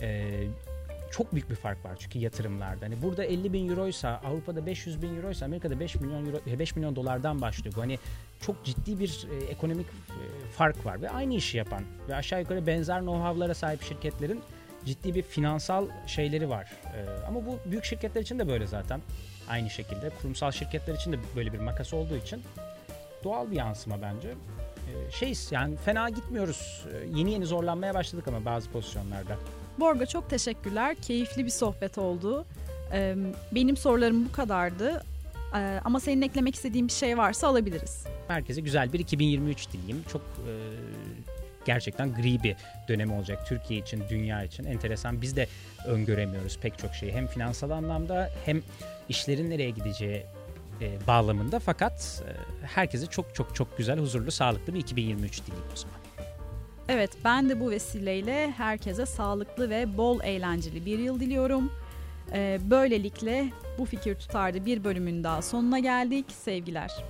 e, 0.00 0.30
çok 1.10 1.32
büyük 1.32 1.50
bir 1.50 1.54
fark 1.54 1.84
var 1.84 1.96
çünkü 1.98 2.18
yatırımlarda. 2.18 2.86
Hani 2.86 3.02
burada 3.02 3.24
50 3.24 3.52
bin 3.52 3.68
euroysa 3.68 4.20
Avrupa'da 4.24 4.66
500 4.66 5.02
bin 5.02 5.16
euroysa 5.16 5.44
Amerika'da 5.46 5.80
5 5.80 5.94
milyon 5.94 6.26
euro 6.26 6.58
5 6.58 6.76
milyon 6.76 6.96
dolardan 6.96 7.40
başlıyor. 7.40 7.76
Bu 7.76 7.80
hani 7.80 7.98
çok 8.40 8.64
ciddi 8.64 8.98
bir 8.98 9.26
e, 9.32 9.44
ekonomik 9.44 9.86
e, 9.86 10.50
fark 10.50 10.86
var 10.86 11.02
ve 11.02 11.10
aynı 11.10 11.34
işi 11.34 11.58
yapan 11.58 11.82
ve 12.08 12.14
aşağı 12.14 12.40
yukarı 12.40 12.66
benzer 12.66 12.98
know-how'lara 12.98 13.54
sahip 13.54 13.82
şirketlerin 13.82 14.42
ciddi 14.84 15.14
bir 15.14 15.22
finansal 15.22 15.88
şeyleri 16.06 16.48
var. 16.48 16.72
E, 16.84 17.26
ama 17.28 17.46
bu 17.46 17.58
büyük 17.66 17.84
şirketler 17.84 18.22
için 18.22 18.38
de 18.38 18.48
böyle 18.48 18.66
zaten. 18.66 19.00
Aynı 19.48 19.70
şekilde 19.70 20.10
kurumsal 20.10 20.50
şirketler 20.50 20.94
için 20.94 21.12
de 21.12 21.16
böyle 21.36 21.52
bir 21.52 21.58
makas 21.58 21.94
olduğu 21.94 22.16
için 22.16 22.42
doğal 23.24 23.50
bir 23.50 23.56
yansıma 23.56 24.02
bence. 24.02 24.34
E, 24.86 25.10
şeyiz 25.10 25.48
yani 25.52 25.76
fena 25.76 26.08
gitmiyoruz. 26.08 26.86
E, 26.92 27.18
yeni 27.18 27.32
yeni 27.32 27.46
zorlanmaya 27.46 27.94
başladık 27.94 28.28
ama 28.28 28.44
bazı 28.44 28.70
pozisyonlarda. 28.70 29.36
Borga 29.80 30.06
çok 30.06 30.30
teşekkürler. 30.30 30.96
Keyifli 31.02 31.44
bir 31.44 31.50
sohbet 31.50 31.98
oldu. 31.98 32.44
E, 32.92 33.16
benim 33.52 33.76
sorularım 33.76 34.24
bu 34.24 34.32
kadardı. 34.32 35.02
Ama 35.84 36.00
senin 36.00 36.22
eklemek 36.22 36.54
istediğin 36.54 36.88
bir 36.88 36.92
şey 36.92 37.18
varsa 37.18 37.48
alabiliriz. 37.48 38.04
Herkese 38.28 38.60
güzel 38.60 38.92
bir 38.92 38.98
2023 38.98 39.72
dileyim. 39.72 40.04
Çok 40.12 40.20
e, 40.22 40.52
gerçekten 41.64 42.14
gri 42.14 42.42
bir 42.42 42.56
dönem 42.88 43.12
olacak 43.12 43.46
Türkiye 43.46 43.80
için, 43.80 44.02
dünya 44.10 44.44
için. 44.44 44.64
Enteresan. 44.64 45.22
Biz 45.22 45.36
de 45.36 45.48
öngöremiyoruz 45.86 46.58
pek 46.58 46.78
çok 46.78 46.94
şeyi. 46.94 47.12
Hem 47.12 47.26
finansal 47.26 47.70
anlamda 47.70 48.30
hem 48.44 48.62
işlerin 49.08 49.50
nereye 49.50 49.70
gideceği 49.70 50.26
e, 50.80 51.06
bağlamında. 51.06 51.58
Fakat 51.58 52.22
e, 52.26 52.66
herkese 52.66 53.06
çok 53.06 53.34
çok 53.34 53.54
çok 53.54 53.78
güzel, 53.78 53.98
huzurlu, 53.98 54.30
sağlıklı 54.30 54.74
bir 54.74 54.80
2023 54.80 55.46
dileyim 55.46 55.64
o 55.72 55.76
zaman. 55.76 55.96
Evet, 56.88 57.10
ben 57.24 57.48
de 57.48 57.60
bu 57.60 57.70
vesileyle 57.70 58.50
herkese 58.50 59.06
sağlıklı 59.06 59.70
ve 59.70 59.96
bol 59.96 60.20
eğlenceli 60.22 60.86
bir 60.86 60.98
yıl 60.98 61.20
diliyorum. 61.20 61.72
Böylelikle 62.60 63.52
bu 63.78 63.84
fikir 63.84 64.14
tutardı 64.14 64.66
bir 64.66 64.84
bölümün 64.84 65.24
daha 65.24 65.42
sonuna 65.42 65.78
geldik. 65.78 66.26
Sevgiler. 66.32 67.04